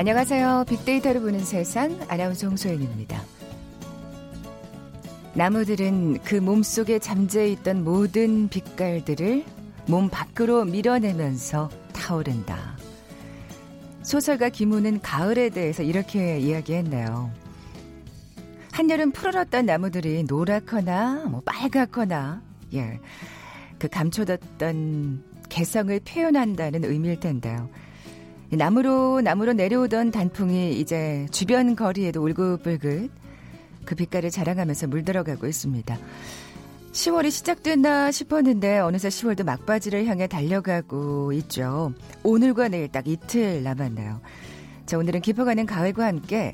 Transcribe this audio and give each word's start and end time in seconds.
안녕하세요. 0.00 0.64
빅데이터를 0.66 1.20
보는 1.20 1.40
세상 1.40 2.00
아나운서 2.08 2.46
홍소연입니다. 2.46 3.22
나무들은 5.34 6.20
그 6.24 6.36
몸속에 6.36 6.98
잠재 6.98 7.48
있던 7.48 7.84
모든 7.84 8.48
빛깔들을 8.48 9.44
몸 9.88 10.08
밖으로 10.08 10.64
밀어내면서 10.64 11.68
타오른다. 11.92 12.78
소설가 14.00 14.48
김우는 14.48 15.02
가을에 15.02 15.50
대해서 15.50 15.82
이렇게 15.82 16.38
이야기했네요. 16.38 17.30
한여름 18.72 19.12
푸르렀던 19.12 19.66
나무들이 19.66 20.24
노랗거나 20.24 21.26
뭐 21.26 21.42
빨갛거나 21.44 22.40
예. 22.72 22.98
그 23.78 23.86
감춰뒀던 23.86 25.22
개성을 25.50 26.00
표현한다는 26.00 26.86
의미일 26.86 27.20
텐데요. 27.20 27.68
나무로 28.50 29.20
나무로 29.20 29.52
내려오던 29.52 30.10
단풍이 30.10 30.78
이제 30.80 31.26
주변 31.30 31.76
거리에도 31.76 32.22
울긋불긋 32.22 33.10
그 33.84 33.94
빛깔을 33.94 34.30
자랑하면서 34.30 34.88
물들어가고 34.88 35.46
있습니다. 35.46 35.98
10월이 36.92 37.30
시작됐나 37.30 38.10
싶었는데 38.10 38.80
어느새 38.80 39.08
10월도 39.08 39.44
막바지를 39.44 40.06
향해 40.06 40.26
달려가고 40.26 41.32
있죠. 41.34 41.92
오늘과 42.24 42.68
내일 42.68 42.88
딱 42.88 43.06
이틀 43.06 43.62
남았네요. 43.62 44.20
자, 44.86 44.98
오늘은 44.98 45.20
깊어가는 45.20 45.66
가을과 45.66 46.06
함께 46.06 46.52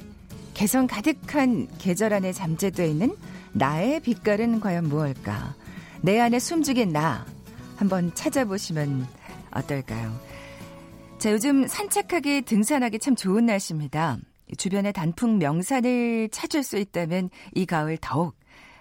개성 0.53 0.87
가득한 0.87 1.69
계절 1.78 2.12
안에 2.12 2.33
잠재되어 2.33 2.87
있는 2.87 3.17
나의 3.53 4.01
빛깔은 4.01 4.61
과연 4.61 4.84
무엇일까? 4.84 5.55
내 6.03 6.21
안에 6.21 6.39
숨죽인 6.39 6.93
나 6.93 7.25
한번 7.77 8.15
찾아보시면 8.15 9.06
어떨까요? 9.53 10.26
자, 11.19 11.33
요즘 11.33 11.67
산책하기, 11.67 12.42
등산하기 12.42 12.98
참 12.98 13.17
좋은 13.17 13.47
날씨입니다. 13.47 14.19
주변에 14.59 14.92
단풍 14.92 15.39
명산을 15.39 16.28
찾을 16.31 16.62
수 16.62 16.77
있다면 16.77 17.31
이 17.55 17.64
가을 17.64 17.97
더욱 18.00 18.36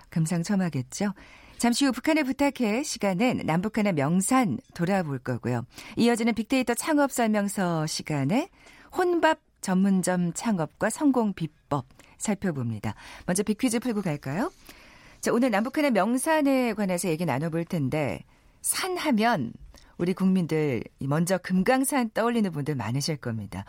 금상첨화겠죠. 0.09 1.13
잠시 1.58 1.86
후 1.86 1.94
북한을 1.94 2.25
부탁해 2.25 2.83
시간은 2.83 3.44
남북한의 3.45 3.94
명산 3.94 4.59
돌아볼 4.73 5.19
거고요. 5.19 5.66
이어지는 5.95 6.33
빅데이터 6.33 6.73
창업 6.73 7.13
설명서 7.13 7.88
시간에 7.88 8.50
혼밥 8.95 9.39
전문점 9.61 10.33
창업과 10.33 10.89
성공 10.89 11.33
비법 11.33 11.86
살펴봅니다. 12.17 12.95
먼저 13.25 13.44
빅퀴즈 13.44 13.80
풀고 13.80 14.02
갈까요? 14.02 14.52
자, 15.22 15.31
오늘 15.31 15.52
남북한의 15.52 15.91
명산에 15.91 16.73
관해서 16.73 17.08
얘기 17.08 17.25
나눠볼 17.25 17.63
텐데 17.63 18.23
산 18.61 18.97
하면 18.97 19.53
우리 19.98 20.14
국민들 20.14 20.84
먼저 21.00 21.38
금강산 21.38 22.12
떠올리는 22.14 22.52
분들 22.52 22.76
많으실 22.76 23.18
겁니다. 23.18 23.66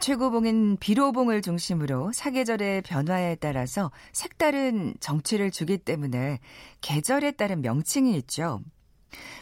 최고봉인 0.00 0.76
비로봉을 0.78 1.42
중심으로 1.42 2.12
사계절의 2.12 2.82
변화에 2.82 3.36
따라서 3.36 3.90
색다른 4.12 4.94
정취를 5.00 5.50
주기 5.50 5.78
때문에 5.78 6.40
계절에 6.80 7.32
따른 7.32 7.62
명칭이 7.62 8.16
있죠. 8.18 8.60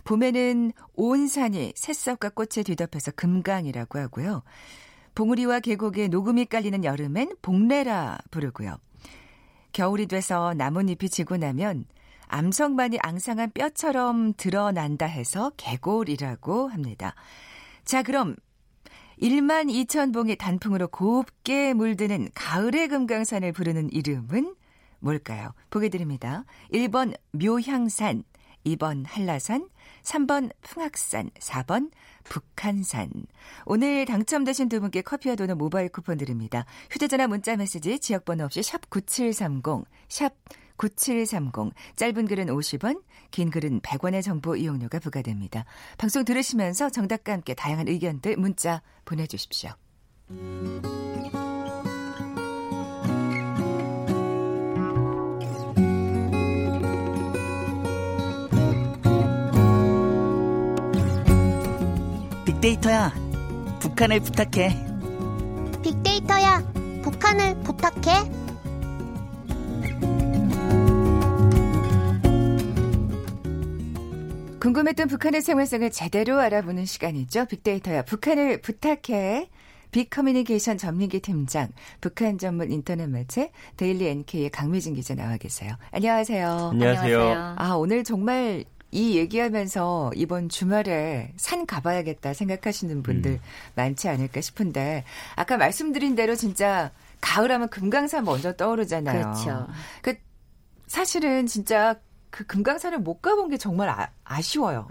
봄에는 0.04 0.72
온 0.94 1.26
산이 1.26 1.72
새싹과 1.74 2.30
꽃에 2.30 2.62
뒤덮여서 2.64 3.12
금강이라고 3.12 3.98
하고요. 3.98 4.42
봉우리와 5.14 5.60
계곡에 5.60 6.08
녹음이 6.08 6.44
깔리는 6.46 6.84
여름엔 6.84 7.36
봉래라 7.42 8.18
부르고요. 8.30 8.76
겨울이 9.72 10.06
돼서 10.06 10.54
나뭇잎이 10.54 11.08
지고 11.10 11.36
나면 11.36 11.86
암석만이 12.28 12.98
앙상한 13.02 13.50
뼈처럼 13.52 14.34
드러난다 14.34 15.06
해서 15.06 15.50
개골이라고 15.56 16.68
합니다. 16.68 17.14
자, 17.84 18.02
그럼 18.02 18.36
1만 19.20 19.70
2천 19.70 20.12
봉의 20.12 20.36
단풍으로 20.36 20.88
곱게 20.88 21.72
물드는 21.72 22.30
가을의 22.34 22.88
금강산을 22.88 23.52
부르는 23.52 23.90
이름은 23.92 24.54
뭘까요? 24.98 25.52
보게 25.70 25.88
드립니다. 25.88 26.44
1번 26.72 27.16
묘향산, 27.32 28.24
2번 28.66 29.04
한라산, 29.06 29.68
3번 30.02 30.50
풍악산, 30.62 31.30
4번 31.30 31.90
북한산. 32.24 33.10
오늘 33.64 34.04
당첨되신 34.04 34.68
두 34.68 34.80
분께 34.80 35.02
커피와 35.02 35.36
도넛 35.36 35.56
모바일 35.56 35.88
쿠폰 35.88 36.18
드립니다. 36.18 36.66
휴대전화 36.90 37.28
문자 37.28 37.56
메시지 37.56 37.98
지역번호 37.98 38.44
없이 38.44 38.62
샵 38.62 38.90
9730, 38.90 39.84
샵 40.08 40.34
9730. 40.76 41.72
짧은 41.96 42.26
글은 42.26 42.46
50원, 42.46 43.02
긴 43.30 43.50
글은 43.50 43.80
100원의 43.80 44.22
정보 44.22 44.56
이용료가 44.56 44.98
부과됩니다. 44.98 45.64
방송 45.98 46.24
들으시면서 46.24 46.90
정답과 46.90 47.32
함께 47.32 47.54
다양한 47.54 47.88
의견들 47.88 48.36
문자 48.36 48.82
보내 49.04 49.26
주십시오. 49.26 49.70
빅데이터야, 62.44 63.12
북한을 63.80 64.20
부탁해. 64.20 64.76
빅데이터야, 65.82 66.64
북한을 67.02 67.60
부탁해. 67.60 68.45
궁금했던 74.66 75.06
북한의 75.06 75.42
생활상을 75.42 75.88
제대로 75.92 76.40
알아보는 76.40 76.86
시간이죠. 76.86 77.44
빅데이터야, 77.44 78.02
북한을 78.02 78.60
부탁해. 78.62 79.48
빅커뮤니케이션 79.92 80.76
전민기 80.76 81.20
팀장, 81.20 81.68
북한 82.00 82.36
전문 82.36 82.72
인터넷 82.72 83.06
매체 83.06 83.52
데일리 83.76 84.08
NK의 84.08 84.50
강미진 84.50 84.94
기자 84.94 85.14
나와 85.14 85.36
계세요. 85.36 85.76
안녕하세요. 85.92 86.70
안녕하세요. 86.72 87.54
아, 87.56 87.74
오늘 87.74 88.02
정말 88.02 88.64
이 88.90 89.16
얘기하면서 89.16 90.10
이번 90.16 90.48
주말에 90.48 91.32
산 91.36 91.64
가봐야겠다 91.64 92.34
생각하시는 92.34 93.04
분들 93.04 93.30
음. 93.30 93.38
많지 93.76 94.08
않을까 94.08 94.40
싶은데 94.40 95.04
아까 95.36 95.56
말씀드린 95.58 96.16
대로 96.16 96.34
진짜 96.34 96.90
가을하면 97.20 97.68
금강산 97.68 98.24
먼저 98.24 98.56
떠오르잖아요. 98.56 99.20
그렇죠. 99.22 99.68
그 100.02 100.16
사실은 100.88 101.46
진짜 101.46 102.00
그 102.30 102.44
금강산을 102.44 102.98
못 102.98 103.22
가본 103.22 103.48
게 103.50 103.56
정말 103.56 103.88
아, 104.24 104.40
쉬워요 104.42 104.88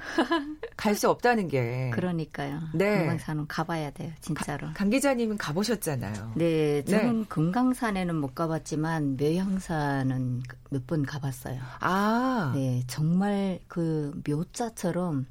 갈 0.78 0.96
수 0.96 1.10
없다는 1.10 1.48
게. 1.48 1.92
그러니까요. 1.94 2.60
네. 2.74 3.00
금강산은 3.00 3.48
가봐야 3.48 3.92
돼요, 3.92 4.12
진짜로. 4.22 4.68
가, 4.68 4.74
강 4.74 4.90
기자님은 4.90 5.38
가보셨잖아요. 5.38 6.34
네, 6.36 6.84
저는 6.86 7.20
네. 7.22 7.26
금강산에는 7.30 8.16
못 8.16 8.34
가봤지만 8.36 9.18
묘향산은 9.18 10.44
몇 10.70 10.86
번 10.88 11.04
가봤어요. 11.04 11.60
아. 11.80 12.52
네, 12.56 12.84
정말 12.88 13.60
그 13.68 14.12
묘자처럼 14.28 15.26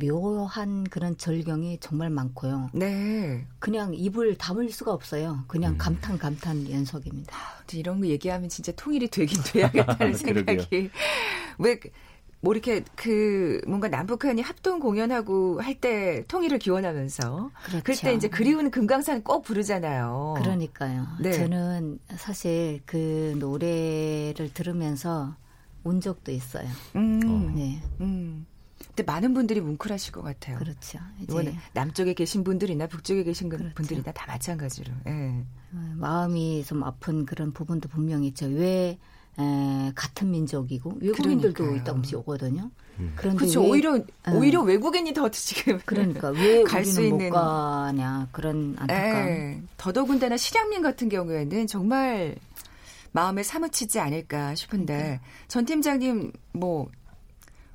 묘한 0.00 0.84
그런 0.84 1.16
절경이 1.16 1.78
정말 1.80 2.10
많고요. 2.10 2.70
네. 2.72 3.46
그냥 3.58 3.92
입을 3.94 4.36
다물 4.36 4.70
수가 4.70 4.92
없어요. 4.92 5.44
그냥 5.46 5.74
음. 5.74 5.78
감탄 5.78 6.18
감탄 6.18 6.70
연속입니다. 6.70 7.36
아, 7.36 7.62
이런 7.72 8.00
거 8.00 8.06
얘기하면 8.06 8.48
진짜 8.48 8.72
통일이 8.72 9.08
되긴 9.08 9.40
돼야겠다는 9.44 10.14
생각이. 10.18 10.90
왜, 11.58 11.78
뭐 12.42 12.54
이렇게 12.54 12.82
그 12.96 13.60
뭔가 13.66 13.88
남북한이 13.88 14.40
합동 14.42 14.80
공연하고 14.80 15.60
할 15.60 15.74
때 15.80 16.24
통일을 16.26 16.58
기원하면서 16.58 17.50
그렇죠. 17.64 17.82
그때 17.84 18.14
이제 18.14 18.28
그리운 18.28 18.70
금강산 18.70 19.22
꼭 19.22 19.42
부르잖아요. 19.42 20.34
그러니까요. 20.38 21.06
네. 21.20 21.32
저는 21.32 21.98
사실 22.16 22.80
그 22.86 23.34
노래를 23.38 24.52
들으면서 24.54 25.34
운 25.84 26.00
적도 26.00 26.32
있어요. 26.32 26.66
음. 26.96 27.54
네. 27.54 27.82
음. 28.00 28.46
근데 28.94 29.02
많은 29.04 29.34
분들이 29.34 29.60
뭉클하실 29.60 30.12
것 30.12 30.22
같아요. 30.22 30.58
그렇죠. 30.58 30.98
이거는 31.20 31.54
남쪽에 31.72 32.14
계신 32.14 32.44
분들이나 32.44 32.86
북쪽에 32.86 33.22
계신 33.22 33.48
그렇죠. 33.48 33.72
분들이나 33.74 34.12
다 34.12 34.26
마찬가지로. 34.26 34.92
예. 35.06 35.44
어, 35.72 35.92
마음이 35.96 36.64
좀 36.66 36.82
아픈 36.82 37.24
그런 37.24 37.52
부분도 37.52 37.88
분명히 37.88 38.28
있죠. 38.28 38.46
왜 38.46 38.98
에, 39.38 39.92
같은 39.94 40.30
민족이고 40.32 40.98
외국인들도 41.00 41.54
그러니까요. 41.54 41.84
조금씩 41.84 42.18
오거든요. 42.18 42.70
음. 42.98 43.12
그런데 43.16 43.38
그렇죠. 43.38 43.62
왜, 43.62 43.68
오히려 43.70 43.96
에. 43.96 44.02
오히려 44.34 44.60
외국인이 44.62 45.14
더 45.14 45.28
지금 45.30 45.78
그러니까 45.86 46.28
왜 46.30 46.64
갈수 46.64 47.02
있는 47.02 47.28
못 47.30 47.34
가냐 47.36 48.28
그런 48.32 48.74
안타까움. 48.78 49.28
에, 49.28 49.62
더더군다나 49.76 50.36
실향민 50.36 50.82
같은 50.82 51.08
경우에는 51.08 51.66
정말 51.68 52.34
마음에 53.12 53.42
사무치지 53.42 53.98
않을까 54.00 54.54
싶은데 54.54 54.96
그러니까. 54.96 55.22
전 55.48 55.64
팀장님 55.64 56.32
뭐 56.52 56.88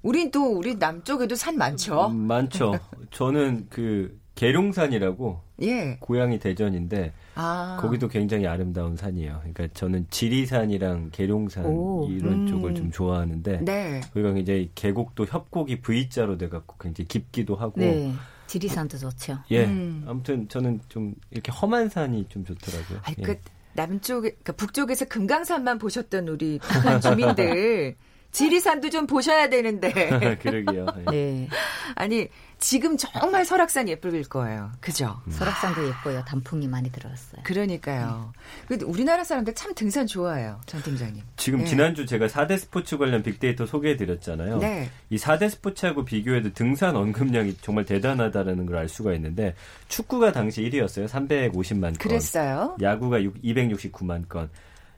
우린 0.06 0.30
또 0.30 0.56
우리 0.56 0.76
남쪽에도 0.76 1.36
산 1.36 1.58
많죠. 1.58 2.10
음, 2.10 2.28
많죠. 2.28 2.78
저는 3.10 3.66
그 3.72 4.16
계룡산이라고 4.36 5.42
예. 5.64 5.98
고향이 6.00 6.38
대전인데 6.38 7.12
아. 7.34 7.80
거기도 7.82 8.08
굉장히 8.08 8.46
아름다운 8.46 8.96
산이에요. 8.96 9.40
그러니까 9.40 9.68
저는 9.74 10.06
지리산이랑 10.12 11.10
계룡산 11.12 11.66
오. 11.66 12.08
이런 12.08 12.34
음. 12.34 12.48
쪽을 12.48 12.76
좀 12.76 12.92
좋아하는데 12.92 13.62
네. 13.62 14.02
거기가 14.14 14.38
이제 14.38 14.70
계곡도 14.76 15.26
협곡이 15.26 15.82
V자로 15.82 16.38
돼갖고 16.38 16.76
굉장히 16.80 17.08
깊기도 17.08 17.56
하고 17.56 17.80
네. 17.80 18.14
지리산도 18.46 19.00
좋죠. 19.00 19.40
예. 19.50 19.66
음. 19.66 20.06
아무튼 20.08 20.48
저는 20.48 20.82
좀 20.88 21.16
이렇게 21.32 21.52
험한 21.52 21.90
산이 21.90 22.28
좀 22.30 22.46
좋더라고요. 22.46 23.00
아니, 23.02 23.16
예. 23.18 23.24
그 23.24 23.40
남쪽, 23.74 24.22
그러니까 24.22 24.54
북쪽에서 24.54 25.06
금강산만 25.06 25.80
보셨던 25.80 26.28
우리 26.28 26.60
북한 26.60 27.02
주민들 27.02 27.96
지리산도 28.36 28.90
좀 28.90 29.08
보셔야 29.08 29.50
되는데. 29.50 29.92
그러게요. 30.40 30.86
네. 30.98 31.04
네. 31.12 31.50
아니 31.96 32.28
지금 32.58 32.96
정말 32.98 33.44
설악산 33.46 33.90
예쁠 33.90 34.24
거예요. 34.24 34.72
그죠? 34.80 35.20
음. 35.28 35.32
설악산도 35.32 35.88
예뻐요. 35.88 36.24
단풍이 36.26 36.68
많이 36.68 36.92
들어왔어요. 36.92 37.42
그러니까요. 37.44 38.32
네. 38.70 38.78
우리나라 38.86 39.24
사람들 39.24 39.56
참 39.56 39.74
등산 39.74 40.08
좋아해요. 40.08 40.62
전 40.66 40.82
팀장님. 40.84 41.22
지금 41.38 41.60
네. 41.60 41.66
지난주 41.66 42.06
제가 42.06 42.28
4대 42.28 42.58
스포츠 42.58 42.98
관련 42.98 43.24
빅데이터 43.24 43.66
소개해 43.66 43.98
드렸잖아요. 43.98 44.60
네. 44.60 44.90
이 45.10 45.18
4대 45.18 45.50
스포츠하고 45.50 46.06
비교해도 46.06 46.54
등산 46.54 46.96
언급량이 46.96 47.58
정말 47.62 47.84
대단하다는 47.86 48.66
걸 48.68 48.76
알 48.76 48.90
수가 48.90 49.14
있는데 49.14 49.56
축구가 49.88 50.34
당시 50.34 50.62
1위였어요. 50.64 51.08
350만 51.08 51.82
건. 51.82 51.94
그랬어요. 51.94 52.76
야구가 52.82 53.20
269만 53.20 54.28
건. 54.28 54.50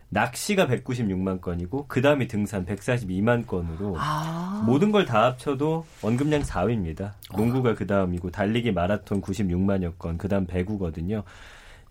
낚시가 0.09 0.67
196만 0.67 1.41
건이고 1.41 1.85
그 1.87 2.01
다음이 2.01 2.27
등산 2.27 2.65
142만 2.65 3.45
건으로 3.45 3.95
아. 3.99 4.63
모든 4.65 4.91
걸 4.91 5.05
다 5.05 5.25
합쳐도 5.25 5.85
언급량 6.01 6.41
4위입니다. 6.41 7.11
농구가 7.35 7.73
그 7.75 7.85
다음이고 7.87 8.31
달리기 8.31 8.71
마라톤 8.71 9.21
96만여 9.21 9.97
건, 9.97 10.17
그 10.17 10.27
다음 10.27 10.45
배구거든요. 10.45 11.23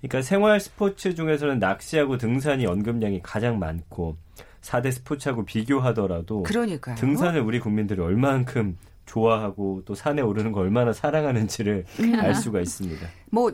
그러니까 0.01 0.23
생활 0.23 0.61
스포츠 0.61 1.15
중에서는 1.15 1.59
낚시하고 1.59 2.19
등산이 2.19 2.67
언급량이 2.67 3.21
가장 3.23 3.59
많고 3.59 4.17
4대 4.61 4.91
스포츠하고 4.93 5.45
비교하더라도 5.45 6.43
그러니까요. 6.43 6.97
등산을 6.97 7.41
우리 7.41 7.61
국민들이 7.61 8.01
얼만큼 8.01 8.77
좋아하고 9.07 9.83
또 9.85 9.95
산에 9.95 10.21
오르는 10.21 10.53
걸 10.53 10.65
얼마나 10.65 10.93
사랑하는지를 10.93 11.85
알 12.19 12.35
수가 12.35 12.61
있습니다. 12.61 13.07
뭐 13.31 13.53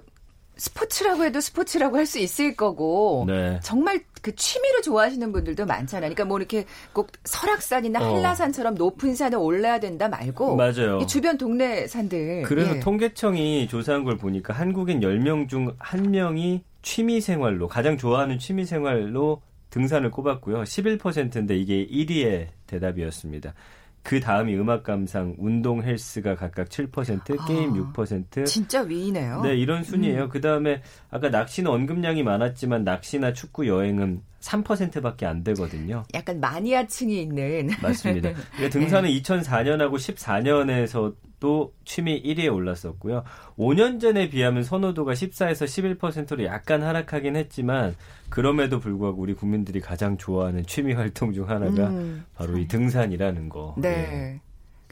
스포츠라고 0.57 1.25
해도 1.25 1.41
스포츠라고 1.41 1.97
할 1.97 2.07
수 2.07 2.19
있을 2.19 2.57
거고 2.57 3.25
네. 3.27 3.59
정말 3.63 4.01
그 4.21 4.35
취미로 4.37 4.81
좋아하시는 4.83 5.33
분들도 5.33 5.67
많잖아요. 5.67 6.11
그러니까 6.11 6.25
뭐 6.25 6.39
이렇게 6.39 6.65
꼭 6.93 7.11
설악산이나 7.25 8.01
어. 8.01 8.17
한라산처럼 8.17 8.75
높은 8.75 9.15
산에 9.15 9.37
올라야 9.37 9.81
된다 9.81 10.09
말고 10.09 10.57
맞아요. 10.57 11.05
주변 11.07 11.39
동네 11.39 11.87
산들. 11.87 12.43
그래서 12.43 12.77
예. 12.77 12.81
통계청이 12.81 13.67
조사한 13.69 14.05
걸 14.05 14.17
보니까 14.19 14.53
한국인 14.53 15.01
10명 15.01 15.49
중 15.49 15.77
1명이 15.79 16.61
취미 16.83 17.21
생활로 17.21 17.67
가장 17.69 17.97
좋아하는 17.97 18.39
취미 18.39 18.65
생활로 18.65 19.41
등산을 19.71 20.11
꼽았고요. 20.11 20.63
11%인데 20.65 21.57
이게 21.57 21.87
1위의 21.87 22.49
대답이었습니다. 22.67 23.55
그 24.03 24.21
다음이 24.21 24.55
음악 24.57 24.83
감상, 24.83 25.35
운동 25.39 25.83
헬스가 25.83 26.35
각각 26.35 26.69
7%, 26.69 27.39
아, 27.39 27.45
게임 27.47 27.73
6%. 27.93 28.47
진짜 28.47 28.83
위이네요. 28.83 29.43
네, 29.43 29.57
이런 29.57 29.85
순이에요. 29.85 30.25
음. 30.25 30.29
그 30.29 30.41
다음에 30.41 30.83
아까 31.11 31.29
낚시는 31.29 31.71
언급량이 31.71 32.23
많았지만 32.23 32.85
낚시나 32.85 33.33
축구 33.33 33.67
여행은 33.69 34.23
3%밖에 34.43 35.25
안 35.25 35.43
되거든요. 35.45 36.03
약간 36.15 36.41
마니아층이 36.41 37.23
있는. 37.23 37.71
맞습니다. 37.81 38.33
그러니까 38.57 38.71
등산은 38.71 39.11
네. 39.11 39.23
2004년하고 39.23 39.95
14년에서 39.95 41.15
또 41.41 41.73
취미 41.85 42.23
1위에 42.23 42.53
올랐었고요. 42.53 43.25
5년 43.59 44.01
전에 44.01 44.29
비하면 44.29 44.63
선호도가 44.63 45.13
14에서 45.13 45.99
11%로 45.99 46.45
약간 46.45 46.83
하락하긴 46.83 47.37
했지만 47.37 47.97
그럼에도 48.29 48.79
불구하고 48.79 49.21
우리 49.21 49.35
국민들이 49.35 49.81
가장 49.81 50.17
좋아하는 50.17 50.65
취미 50.67 50.93
활동 50.93 51.33
중 51.33 51.49
하나가 51.49 51.89
음. 51.89 52.25
바로 52.37 52.59
이 52.59 52.69
등산이라는 52.69 53.49
거. 53.49 53.75
네. 53.79 53.91
네. 53.91 54.41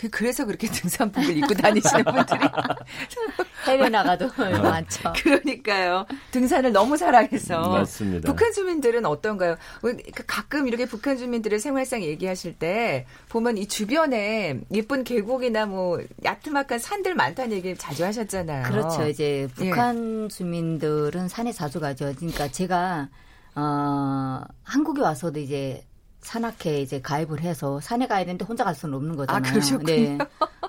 그, 0.01 0.09
그래서 0.09 0.47
그렇게 0.47 0.67
등산복을 0.73 1.37
입고 1.37 1.55
다니시는 1.55 2.05
분들이 2.05 2.41
해외 3.67 3.89
나가도 3.91 4.27
어. 4.27 4.59
많죠. 4.63 5.13
그러니까요. 5.17 6.07
등산을 6.31 6.73
너무 6.73 6.97
사랑해서. 6.97 7.69
맞습니다. 7.69 8.27
북한 8.27 8.53
주민들은 8.53 9.05
어떤가요? 9.05 9.57
그 9.83 10.25
가끔 10.27 10.67
이렇게 10.67 10.87
북한 10.87 11.19
주민들의 11.19 11.59
생활상 11.59 12.03
얘기하실 12.03 12.55
때 12.59 13.05
보면 13.29 13.59
이 13.59 13.69
주변에 13.69 14.61
예쁜 14.73 15.05
계곡이나 15.05 15.67
뭐 15.67 16.01
야트막한 16.25 16.79
산들 16.79 17.15
많다는 17.15 17.53
얘기 17.53 17.77
자주 17.77 18.05
하셨잖아요. 18.05 18.65
그렇죠. 18.71 19.07
이제 19.07 19.49
북한 19.55 20.25
예. 20.25 20.29
주민들은 20.29 21.29
산에 21.29 21.53
자주 21.53 21.79
가죠. 21.79 22.15
그러니까 22.17 22.49
제가 22.49 23.09
어, 23.55 24.41
한국에 24.63 25.03
와서도 25.03 25.41
이제 25.41 25.85
산악회 26.21 26.81
이제 26.83 27.01
가입을 27.01 27.41
해서 27.41 27.81
산에 27.81 28.07
가야 28.07 28.25
되는데 28.25 28.45
혼자 28.45 28.65
갈 28.65 28.75
수는 28.75 28.95
없는 28.95 29.17
거잖아요. 29.17 29.43
아, 29.45 29.51
그러셨군요. 29.51 29.87
네. 29.87 30.19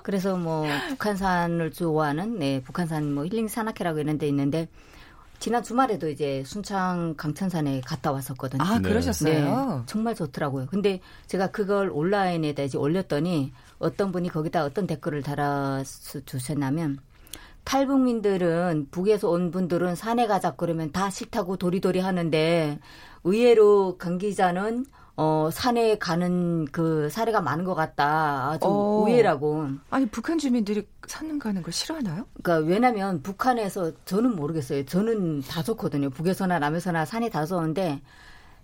그래서 0.02 0.36
뭐 0.36 0.66
북한산을 0.90 1.72
좋아하는 1.72 2.38
네, 2.38 2.62
북한산 2.62 3.14
뭐 3.14 3.24
힐링 3.24 3.48
산악회라고 3.48 4.00
이런 4.00 4.18
데 4.18 4.26
있는데 4.28 4.68
지난 5.38 5.62
주말에도 5.62 6.08
이제 6.08 6.42
순창 6.46 7.14
강천산에 7.16 7.80
갔다 7.80 8.12
왔었거든요. 8.12 8.62
아, 8.62 8.78
그러셨어요? 8.78 9.76
네, 9.78 9.82
정말 9.86 10.14
좋더라고요. 10.14 10.66
근데 10.66 11.00
제가 11.26 11.48
그걸 11.48 11.90
온라인에다 11.92 12.62
이제 12.62 12.78
올렸더니 12.78 13.52
어떤 13.78 14.12
분이 14.12 14.28
거기다 14.28 14.64
어떤 14.64 14.86
댓글을 14.86 15.22
달아 15.22 15.82
주셨냐면 16.26 16.98
탈북민들은 17.64 18.88
북에서 18.90 19.30
온 19.30 19.50
분들은 19.50 19.96
산에 19.96 20.26
가자 20.26 20.52
그러면 20.52 20.92
다 20.92 21.10
싫다고 21.10 21.56
도리도리 21.56 22.00
하는데 22.00 22.78
의외로 23.24 23.96
강 23.98 24.18
기자는 24.18 24.86
어, 25.16 25.50
산에 25.52 25.98
가는 25.98 26.64
그 26.66 27.08
사례가 27.10 27.40
많은 27.42 27.64
것 27.64 27.74
같다. 27.74 28.58
좀 28.60 28.70
어. 28.72 29.04
의외라고. 29.06 29.68
아니, 29.90 30.06
북한 30.06 30.38
주민들이 30.38 30.86
산 31.06 31.38
가는 31.38 31.62
걸 31.62 31.72
싫어하나요? 31.72 32.26
그러니까 32.42 32.66
왜냐면 32.68 33.22
북한에서 33.22 33.92
저는 34.06 34.34
모르겠어요. 34.36 34.86
저는 34.86 35.42
다 35.42 35.62
좋거든요. 35.62 36.10
북에서나 36.10 36.58
남에서나 36.58 37.04
산에 37.04 37.28
다 37.28 37.44
좋은데 37.44 38.00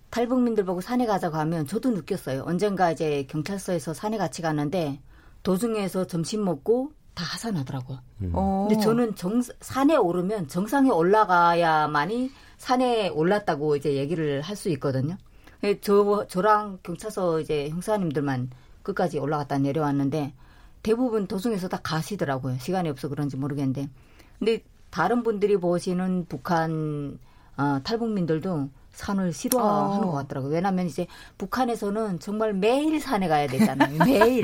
탈북민들 0.09 0.65
보고 0.65 0.81
산에 0.81 1.05
가자고 1.05 1.37
하면 1.37 1.67
저도 1.67 1.91
느꼈어요. 1.91 2.43
언젠가 2.45 2.91
이제 2.91 3.27
경찰서에서 3.29 3.93
산에 3.93 4.17
같이 4.17 4.41
가는데 4.41 4.99
도중에서 5.43 6.07
점심 6.07 6.43
먹고 6.43 6.91
다 7.13 7.23
하산하더라고요. 7.25 7.99
음. 8.23 8.31
어. 8.33 8.65
근데 8.67 8.81
저는 8.81 9.15
정, 9.15 9.41
산에 9.61 9.95
오르면 9.95 10.47
정상에 10.47 10.89
올라가야만이 10.89 12.31
산에 12.57 13.09
올랐다고 13.09 13.75
이제 13.75 13.93
얘기를 13.93 14.41
할 14.41 14.55
수 14.55 14.69
있거든요. 14.69 15.15
예, 15.63 15.79
저, 15.81 16.25
저랑 16.27 16.79
경찰서 16.83 17.41
이제 17.41 17.69
형사님들만 17.69 18.49
끝까지 18.83 19.19
올라갔다 19.19 19.57
내려왔는데 19.57 20.33
대부분 20.83 21.27
도중에서 21.27 21.67
다 21.67 21.79
가시더라고요. 21.83 22.57
시간이 22.59 22.89
없어 22.89 23.09
그런지 23.09 23.35
모르겠는데. 23.35 23.89
근데 24.37 24.63
다른 24.89 25.23
분들이 25.23 25.57
보시는 25.57 26.25
북한 26.29 27.19
어, 27.57 27.81
탈북민들도 27.83 28.69
산을 28.91 29.33
싫어하는 29.33 29.97
어. 29.97 30.01
것 30.07 30.11
같더라고요. 30.13 30.51
왜냐하면 30.51 30.85
이제 30.87 31.07
북한에서는 31.37 32.19
정말 32.19 32.53
매일 32.53 32.99
산에 32.99 33.27
가야 33.27 33.47
되잖아요. 33.47 33.97
매일 34.05 34.41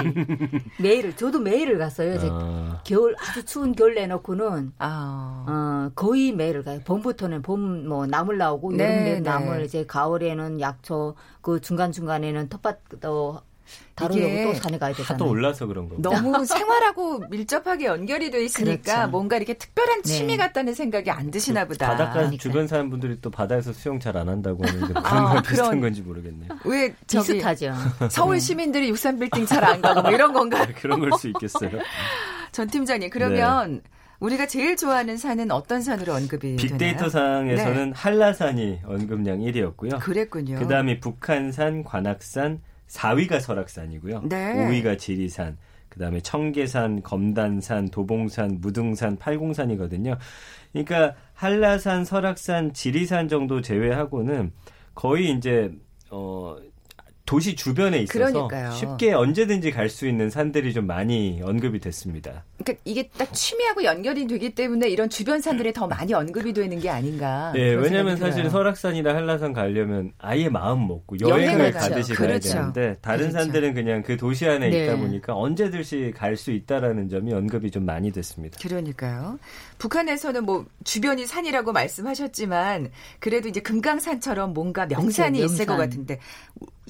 매일 0.80 1.16
저도 1.16 1.40
매일을 1.40 1.78
갔어요. 1.78 2.16
이제 2.16 2.28
어. 2.32 2.80
겨울 2.86 3.16
아주 3.20 3.44
추운 3.44 3.74
겨울 3.74 3.96
내놓고는 3.96 4.74
어. 4.80 5.46
어, 5.48 5.92
거의 5.96 6.32
매일을 6.32 6.64
가요. 6.64 6.80
봄부터는 6.86 7.42
봄 7.42 7.76
뭐 7.86 8.08
나물 8.08 8.38
나오고 8.38 8.72
네, 8.74 8.84
여름에 8.84 9.04
네. 9.16 9.20
나물 9.20 9.64
이제 9.66 9.86
가을에는 9.86 10.60
약초 10.62 11.16
그 11.42 11.60
중간 11.62 11.92
중간에는 11.92 12.50
텃밭도 12.50 13.42
다루려고 13.96 14.54
또 14.54 14.60
산에 14.60 14.78
가야 14.78 14.92
되잖아요. 14.94 15.14
하도 15.14 15.30
올라서 15.30 15.66
그런 15.68 15.88
거. 15.90 15.96
너무 16.00 16.46
생활하고 16.46 17.20
밀접하게 17.30 17.86
연결이 17.86 18.30
돼 18.32 18.44
있으니까 18.44 18.94
그렇죠. 18.96 19.12
뭔가 19.12 19.38
이렇게 19.38 19.54
특별한 19.54 20.02
네. 20.02 20.10
취미 20.10 20.28
네. 20.34 20.38
같다는 20.38 20.74
생각이 20.74 21.10
안 21.12 21.32
드시나 21.32 21.66
보다. 21.66 21.88
바닷가 21.90 22.14
그러니까. 22.14 22.42
주변 22.42 22.68
사는 22.68 22.90
분들이 22.90 23.20
또 23.22 23.30
바다에서 23.30 23.72
수영 23.74 24.00
잘 24.00 24.16
안 24.18 24.30
한다고 24.30 24.66
하는데 24.66 24.88
그런 24.94 25.06
아, 25.06 25.34
건 25.34 25.44
비슷한 25.44 25.66
그런, 25.70 25.82
건지 25.82 26.02
모르겠네요. 26.02 26.50
왜 26.66 26.94
저기 27.08 27.34
비슷하죠. 27.34 27.74
서울 28.10 28.40
시민들이 28.40 28.90
63 28.90 29.20
빌딩 29.20 29.46
잘 29.46 29.64
안 29.64 29.82
가고 29.82 30.02
뭐 30.02 30.12
이런 30.12 30.32
건가? 30.34 30.66
그런 30.82 31.00
걸 31.00 31.12
수 31.20 31.28
있겠어요. 31.30 31.70
전 32.52 32.68
팀장님 32.68 33.10
그러면 33.10 33.74
네. 33.76 33.82
우리가 34.20 34.48
제일 34.48 34.78
좋아하는 34.78 35.18
산은 35.18 35.52
어떤 35.52 35.82
산으로 35.82 36.14
언급이 36.14 36.56
빅데이터 36.56 37.10
상에서는 37.10 37.86
네. 37.90 37.92
한라산이 37.94 38.80
언급량 38.86 39.40
1위였고요. 39.40 40.00
그랬군요. 40.00 40.58
그다음에 40.60 41.00
북한산, 41.02 41.84
관악산, 41.84 42.62
4위가 42.88 43.40
설악산이고요. 43.40 44.24
네. 44.30 44.54
5위가 44.56 44.98
지리산, 44.98 45.58
그다음에 45.90 46.20
청계산, 46.22 47.02
검단산, 47.02 47.90
도봉산, 47.90 48.60
무등산, 48.62 49.18
팔공산이거든요. 49.18 50.18
그러니까 50.72 51.16
한라산, 51.34 52.06
설악산, 52.06 52.74
지리산 52.74 53.28
정도 53.28 53.62
제외하고는 53.62 54.52
거의 54.94 55.32
이제 55.32 55.72
어 56.12 56.58
도시 57.26 57.56
주변에 57.56 58.00
있어서 58.02 58.48
그러니까요. 58.48 58.72
쉽게 58.72 59.14
언제든지 59.14 59.72
갈 59.72 59.90
수 59.90 60.08
있는 60.08 60.30
산들이 60.30 60.74
좀 60.74 60.86
많이 60.88 61.40
언급이 61.44 61.80
됐습니다. 61.80 62.44
그러니까 62.58 62.82
이게 62.86 63.08
딱 63.18 63.32
취미하고 63.34 63.84
연결이 63.84 64.28
되기 64.28 64.54
때문에 64.54 64.90
이런 64.90 65.10
주변 65.10 65.40
산들이 65.42 65.72
더 65.74 65.88
많이 65.88 66.14
언급이 66.14 66.52
되는 66.54 66.80
게 66.80 66.90
아닌가. 66.90 67.52
네, 67.56 67.74
왜냐하면 67.76 68.18
사실. 68.18 68.50
설악산이나 68.50 69.16
한라산 69.16 69.54
가려면 69.54 70.12
아예 70.20 70.50
마음 70.50 70.88
먹고 70.88 71.18
여행을. 71.20 71.72
가듯이 71.72 72.14
가야 72.14 72.28
그렇죠. 72.28 72.50
되는데 72.50 72.96
다른 73.02 73.30
그렇죠. 73.30 73.38
산들은 73.40 73.74
그냥 73.74 74.04
그 74.04 74.18
도시 74.18 74.48
안에 74.48 74.70
네. 74.70 74.84
있다 74.86 74.98
보니까 74.98 75.36
언제든지 75.36 76.14
갈 76.16 76.36
수 76.36 76.52
있다라는 76.52 77.08
점이 77.10 77.34
언급이 77.34 77.72
좀 77.72 77.86
많이 77.86 78.12
됐습니다. 78.12 78.58
그러니까요. 78.62 79.40
북한에서는 79.78 80.44
뭐 80.44 80.66
주변이 80.84 81.26
산이라고 81.26 81.72
말씀하셨지만 81.72 82.92
그래도 83.20 83.48
이제 83.48 83.62
금강산처럼 83.62 84.54
뭔가 84.54 84.86
명산이 84.86 85.38
그렇죠, 85.40 85.54
있을 85.54 85.66
것 85.66 85.74
명산. 85.74 85.90
같은데 85.90 86.20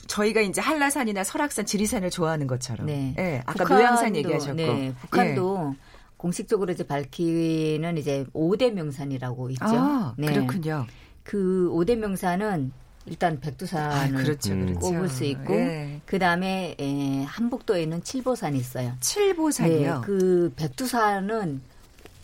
저희가 0.07 0.41
이제 0.41 0.61
한라산이나 0.61 1.23
설악산, 1.23 1.65
지리산을 1.65 2.09
좋아하는 2.09 2.47
것처럼. 2.47 2.85
네. 2.87 3.15
예, 3.17 3.41
아까 3.45 3.63
북한도, 3.63 3.73
노양산 3.75 4.15
얘기하셨고. 4.15 4.55
네, 4.55 4.93
북한도 5.01 5.75
공식적으로 6.17 6.71
이제 6.71 6.85
밝히는 6.85 7.97
이제 7.97 8.25
5대 8.33 8.71
명산이라고 8.71 9.49
있죠. 9.51 9.65
아, 9.65 10.13
네. 10.17 10.27
그렇군요. 10.33 10.85
그 11.23 11.69
5대 11.73 11.95
명산은 11.95 12.71
일단 13.07 13.39
백두산을 13.39 14.17
아, 14.17 14.23
그렇죠, 14.23 14.53
음. 14.53 14.65
그렇죠. 14.65 14.79
꼽을 14.79 15.09
수 15.09 15.23
있고 15.25 15.53
예. 15.53 16.01
그다음에 16.05 16.75
에, 16.79 17.23
한북도에는 17.23 18.03
칠보산이 18.03 18.57
있어요. 18.57 18.93
칠보산이요. 18.99 19.93
네, 19.95 20.01
그 20.03 20.51
백두산은 20.55 21.61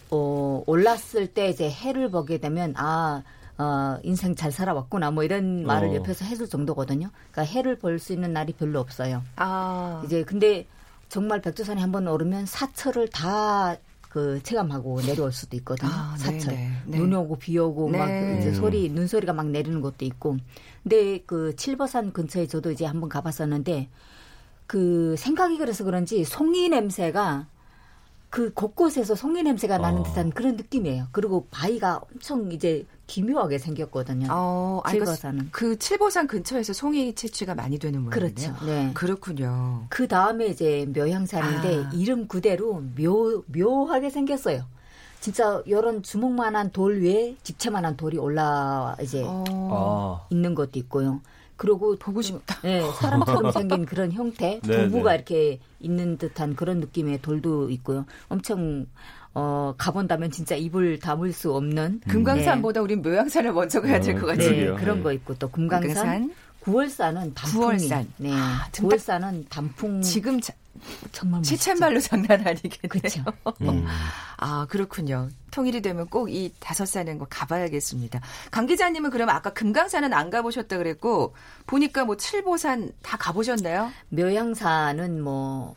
어, 0.09 0.63
올랐을 0.65 1.27
때 1.33 1.49
이제 1.49 1.69
해를 1.69 2.09
보게 2.09 2.39
되면 2.39 2.73
아 2.77 3.23
어, 3.61 3.99
인생 4.03 4.35
잘 4.35 4.51
살아왔구나 4.51 5.11
뭐 5.11 5.23
이런 5.23 5.63
말을 5.65 5.89
어. 5.89 5.95
옆에서 5.95 6.25
해줄 6.25 6.49
정도거든요. 6.49 7.09
그러니까 7.31 7.53
해를 7.53 7.77
볼 7.77 7.99
수 7.99 8.13
있는 8.13 8.33
날이 8.33 8.53
별로 8.53 8.79
없어요. 8.79 9.21
아, 9.35 10.01
이제 10.05 10.23
근데 10.23 10.65
정말 11.09 11.41
백두산에 11.41 11.79
한 11.79 11.91
번 11.91 12.07
오르면 12.07 12.45
사철을 12.47 13.09
다 13.09 13.77
그 14.09 14.43
체감하고 14.43 14.99
내려올 15.03 15.31
수도 15.31 15.55
있거든요. 15.57 15.89
아, 15.89 16.15
사철. 16.17 16.53
네네, 16.53 16.71
네. 16.85 16.97
눈 16.97 17.13
오고 17.13 17.37
비 17.37 17.57
오고 17.57 17.87
막 17.87 18.07
네. 18.07 18.39
이제 18.39 18.49
음. 18.49 18.53
소리 18.55 18.89
눈소리가 18.89 19.31
막 19.31 19.47
내리는 19.47 19.79
것도 19.79 20.03
있고. 20.03 20.35
근데 20.83 21.19
그 21.25 21.55
칠보산 21.55 22.11
근처에 22.11 22.45
저도 22.47 22.71
이제 22.71 22.83
한번 22.83 23.07
가봤었는데 23.07 23.87
그 24.67 25.15
생각이 25.17 25.57
그래서 25.57 25.85
그런지 25.85 26.25
송이 26.25 26.67
냄새가 26.67 27.47
그 28.29 28.53
곳곳에서 28.53 29.15
송이 29.15 29.43
냄새가 29.43 29.77
나는 29.77 30.01
어. 30.01 30.03
듯한 30.03 30.31
그런 30.31 30.57
느낌이에요. 30.57 31.07
그리고 31.13 31.47
바위가 31.49 32.01
엄청 32.13 32.51
이제 32.51 32.85
기묘하게 33.11 33.57
생겼거든요. 33.57 34.27
어, 34.31 34.81
아, 34.85 34.89
그러니까 34.89 35.13
칠보산은. 35.13 35.49
그 35.51 35.77
칠보산 35.77 36.27
근처에서 36.27 36.71
송이 36.71 37.13
채취가 37.13 37.55
많이 37.55 37.77
되는 37.77 38.03
모양이네요. 38.03 38.31
그렇죠. 38.31 38.65
네. 38.65 38.91
그렇군요. 38.93 39.85
그 39.89 40.07
다음에 40.07 40.47
이제 40.47 40.87
묘향산인데 40.95 41.83
아. 41.83 41.91
이름 41.93 42.29
그대로 42.29 42.81
묘 42.97 43.43
묘하게 43.47 44.09
생겼어요. 44.09 44.63
진짜 45.19 45.61
이런 45.65 46.01
주먹만한 46.01 46.71
돌 46.71 47.01
위에 47.01 47.35
집채만한 47.43 47.97
돌이 47.97 48.17
올라 48.17 48.95
이제 49.01 49.23
어, 49.25 49.43
아, 49.49 50.27
있는 50.29 50.55
것도 50.55 50.79
있고요. 50.79 51.19
그리고 51.57 51.95
보고 51.97 52.21
싶다. 52.21 52.59
네, 52.61 52.81
사람처럼 52.93 53.51
생긴 53.53 53.85
그런 53.85 54.11
형태, 54.13 54.61
네, 54.63 54.87
부부가 54.87 55.11
네. 55.11 55.15
이렇게 55.17 55.59
있는 55.79 56.17
듯한 56.17 56.55
그런 56.55 56.79
느낌의 56.79 57.21
돌도 57.21 57.69
있고요. 57.71 58.05
엄청 58.29 58.87
어 59.33 59.73
가본다면 59.77 60.31
진짜 60.31 60.55
입을 60.55 60.99
다물 60.99 61.31
수 61.31 61.53
없는 61.53 62.01
금강산보다 62.07 62.81
우린 62.81 63.01
묘양산을 63.01 63.53
먼저 63.53 63.79
가야 63.81 63.99
될것 63.99 64.23
어, 64.23 64.33
네, 64.33 64.37
같아요. 64.37 64.49
그러게요. 64.55 64.75
그런 64.75 64.97
네. 64.97 65.03
거 65.03 65.13
있고 65.13 65.35
또 65.35 65.49
금강산, 65.49 65.87
금강산. 65.93 66.35
구월산은 66.59 67.33
단풍이 67.33 67.63
구월산. 67.63 68.07
네, 68.17 68.31
아, 68.33 68.67
등 68.71 68.83
구월산은 68.87 69.45
단풍 69.49 70.01
지금 70.01 70.39
자- 70.41 70.53
정말. 71.11 71.43
시쳇말로 71.43 71.99
장난 71.99 72.39
아니겠네요. 72.45 72.79
그렇죠. 72.89 73.23
음. 73.61 73.85
아, 74.37 74.65
그렇군요. 74.69 75.29
통일이 75.51 75.81
되면 75.81 76.07
꼭 76.07 76.29
이 76.29 76.51
다섯 76.59 76.85
산은 76.85 77.17
거 77.19 77.25
가봐야겠습니다. 77.29 78.19
강 78.51 78.65
기자님은 78.65 79.09
그럼 79.11 79.29
아까 79.29 79.51
금강산은 79.53 80.13
안 80.13 80.29
가보셨다 80.29 80.77
그랬고, 80.77 81.35
보니까 81.67 82.05
뭐 82.05 82.15
칠보산 82.17 82.91
다 83.01 83.17
가보셨나요? 83.17 83.91
묘양산은 84.09 85.21
뭐 85.21 85.75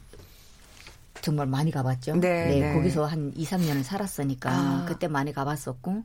정말 1.25 1.47
많이 1.47 1.71
가봤죠. 1.71 2.16
네, 2.21 2.61
네. 2.61 2.75
거기서 2.75 3.07
한 3.07 3.33
2, 3.35 3.45
3년을 3.47 3.83
살았으니까 3.83 4.50
아. 4.50 4.85
그때 4.87 5.09
많이 5.09 5.33
가봤었고 5.33 6.02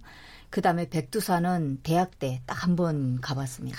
그다음에 0.50 0.90
백두산은 0.90 1.80
대학 1.84 2.18
때 2.20 2.42
딱 2.48 2.64
한 2.64 2.76
번 2.78 3.20
가봤습니다. 3.20 3.78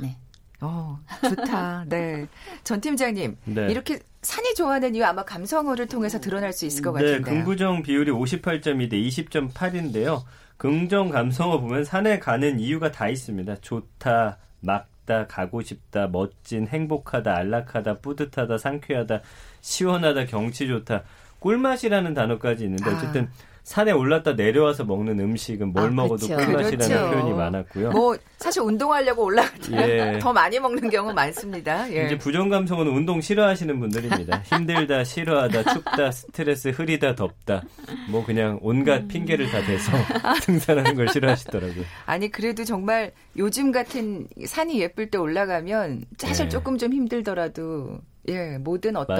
네. 0.00 0.16
어, 0.60 0.98
좋다. 1.22 1.86
네. 1.88 2.26
전 2.62 2.80
팀장님, 2.80 3.36
네. 3.46 3.70
이렇게 3.70 4.00
산이 4.20 4.54
좋아하는 4.54 4.94
이유 4.94 5.04
아마 5.04 5.24
감성어를 5.24 5.86
통해서 5.88 6.20
드러날 6.20 6.52
수 6.52 6.66
있을 6.66 6.82
것 6.82 6.92
네, 6.92 7.04
같은데요. 7.12 7.34
긍부정 7.36 7.82
비율이 7.82 8.12
58.2 8.12 8.90
대 8.90 8.96
20.8인데요. 8.98 10.22
긍정 10.58 11.08
감성어 11.08 11.58
보면 11.60 11.84
산에 11.84 12.18
가는 12.20 12.60
이유가 12.60 12.92
다 12.92 13.08
있습니다. 13.08 13.56
좋다, 13.62 14.38
막다, 14.60 15.26
가고 15.26 15.62
싶다, 15.62 16.06
멋진, 16.06 16.68
행복하다, 16.68 17.34
안락하다, 17.34 17.98
뿌듯하다, 17.98 18.58
상쾌하다, 18.58 19.20
시원하다, 19.62 20.26
경치 20.26 20.66
좋다. 20.66 21.04
꿀맛이라는 21.38 22.14
단어까지 22.14 22.64
있는데 22.64 22.90
아. 22.90 22.94
어쨌든 22.94 23.30
산에 23.64 23.92
올랐다 23.92 24.32
내려와서 24.32 24.84
먹는 24.84 25.20
음식은 25.20 25.72
뭘 25.72 25.86
아, 25.86 25.90
먹어도 25.90 26.26
그렇죠. 26.26 26.44
꿀맛이라는 26.46 26.88
그렇죠. 26.88 27.10
표현이 27.10 27.32
많았고요. 27.32 27.90
뭐 27.92 28.16
사실 28.38 28.60
운동하려고 28.62 29.24
올라갈 29.24 29.56
때 29.60 30.14
예. 30.14 30.18
더 30.18 30.32
많이 30.32 30.58
먹는 30.58 30.90
경우 30.90 31.12
많습니다. 31.12 31.88
예. 31.92 32.06
이제 32.06 32.18
부정 32.18 32.48
감성은 32.48 32.88
운동 32.88 33.20
싫어하시는 33.20 33.78
분들입니다. 33.78 34.38
힘들다, 34.46 35.04
싫어하다, 35.04 35.74
춥다, 35.74 36.10
스트레스, 36.10 36.68
흐리다, 36.68 37.14
덥다. 37.14 37.62
뭐 38.10 38.24
그냥 38.24 38.58
온갖 38.62 39.06
핑계를 39.06 39.48
다 39.48 39.64
대서 39.64 39.92
등산하는 40.42 40.96
걸 40.96 41.08
싫어하시더라고요. 41.08 41.84
아니 42.06 42.32
그래도 42.32 42.64
정말 42.64 43.12
요즘 43.36 43.70
같은 43.70 44.26
산이 44.44 44.80
예쁠 44.80 45.10
때 45.10 45.18
올라가면 45.18 46.06
사실 46.18 46.46
네. 46.46 46.48
조금 46.48 46.78
좀 46.78 46.92
힘들더라도 46.92 48.00
예 48.28 48.56
모든 48.58 48.94
어떤. 48.96 49.16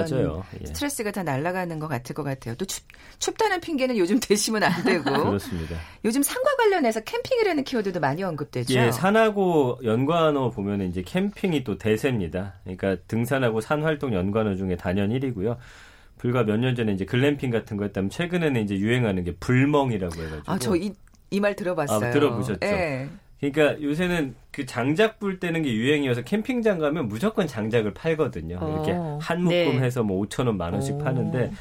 예. 0.61 0.65
스트레스가 0.65 1.11
다 1.11 1.23
날아가는 1.23 1.77
것 1.79 1.87
같을 1.89 2.15
것 2.15 2.23
같아요. 2.23 2.55
또 2.55 2.63
춥, 2.65 2.83
춥다는 3.19 3.59
핑계는 3.59 3.97
요즘 3.97 4.19
대시면 4.19 4.63
안 4.63 4.83
되고 4.85 5.03
그렇습니다. 5.11 5.75
요즘 6.05 6.23
산과 6.23 6.55
관련해서 6.55 7.01
캠핑이라는 7.01 7.63
키워드도 7.65 7.99
많이 7.99 8.23
언급되죠. 8.23 8.73
예, 8.79 8.91
산하고 8.91 9.79
연관어 9.83 10.51
보면 10.51 10.81
이제 10.83 11.01
캠핑이 11.01 11.63
또 11.65 11.77
대세입니다. 11.77 12.55
그러니까 12.63 12.95
등산하고 13.07 13.59
산 13.59 13.83
활동 13.83 14.13
연관어 14.13 14.55
중에 14.55 14.77
단연 14.77 15.09
1위고요. 15.09 15.57
불과 16.17 16.43
몇 16.43 16.57
년 16.57 16.73
전에 16.75 16.93
이제 16.93 17.03
글램핑 17.03 17.49
같은 17.51 17.75
거 17.75 17.83
했다면 17.83 18.09
최근에는 18.09 18.61
이제 18.63 18.77
유행하는 18.77 19.23
게 19.25 19.35
불멍이라고 19.35 20.15
해가지고. 20.15 20.43
아 20.51 20.57
저 20.57 20.75
이 20.77 20.93
이 21.31 21.39
말 21.39 21.55
들어봤어요. 21.55 22.09
아, 22.09 22.11
들어보셨죠? 22.11 22.59
예. 22.61 23.09
그러니까 23.51 23.81
요새는 23.81 24.35
그 24.51 24.65
장작 24.65 25.19
불 25.19 25.39
때는 25.39 25.63
게 25.63 25.73
유행이어서 25.73 26.21
캠핑장 26.21 26.79
가면 26.79 27.07
무조건 27.07 27.47
장작을 27.47 27.93
팔거든요. 27.93 28.55
이렇게 28.55 28.93
어, 28.93 29.19
한 29.21 29.41
묶음 29.41 29.49
네. 29.55 29.79
해서 29.79 30.03
뭐 30.03 30.25
5천 30.25 30.47
원, 30.47 30.57
만 30.57 30.73
원씩 30.73 30.95
오. 30.95 30.97
파는데 30.99 31.51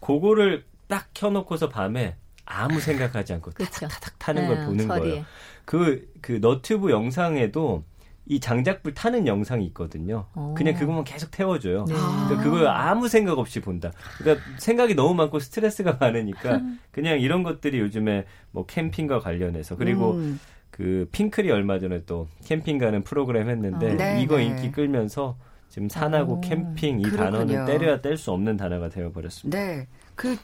그거를 0.00 0.64
딱 0.88 1.08
켜놓고서 1.14 1.68
밤에 1.68 2.16
아무 2.44 2.80
생각하지 2.80 3.34
않고. 3.34 3.52
타닥타닥 3.52 4.18
타는 4.18 4.46
걸 4.46 4.58
네, 4.58 4.66
보는 4.66 4.86
서리에. 4.86 5.10
거예요. 5.10 5.24
그, 5.64 6.10
그 6.22 6.38
너튜브 6.40 6.90
영상에도 6.90 7.84
이 8.30 8.40
장작불 8.40 8.94
타는 8.94 9.26
영상이 9.26 9.64
있거든요. 9.66 10.26
오. 10.34 10.54
그냥 10.54 10.74
그것만 10.74 11.04
계속 11.04 11.30
태워줘요. 11.30 11.84
네. 11.86 11.94
그러니까 11.94 12.42
그걸 12.42 12.66
아무 12.66 13.08
생각 13.08 13.38
없이 13.38 13.60
본다. 13.60 13.92
그러니까 14.18 14.44
생각이 14.58 14.94
너무 14.94 15.14
많고 15.14 15.38
스트레스가 15.38 15.96
많으니까 16.00 16.60
그냥 16.90 17.20
이런 17.20 17.42
것들이 17.42 17.78
요즘에 17.78 18.26
뭐 18.50 18.66
캠핑과 18.66 19.20
관련해서 19.20 19.76
그리고 19.76 20.12
음. 20.14 20.38
그 20.78 21.08
핑클이 21.10 21.50
얼마 21.50 21.80
전에 21.80 22.04
또 22.06 22.28
캠핑 22.44 22.78
가는 22.78 23.02
프로그램 23.02 23.50
했는데 23.50 23.90
어. 23.90 23.94
네, 23.96 24.22
이거 24.22 24.36
네. 24.36 24.44
인기 24.44 24.70
끌면서 24.70 25.36
지금 25.68 25.88
산하고 25.88 26.34
어. 26.34 26.40
캠핑 26.40 27.00
이 27.00 27.02
그렇군요. 27.02 27.24
단어는 27.30 27.64
때려야 27.66 28.00
뗄 28.00 28.16
수 28.16 28.30
없는 28.30 28.56
단어가 28.56 28.88
되어 28.88 29.10
버렸습니다. 29.10 29.58
네. 29.58 29.88
그 30.14 30.36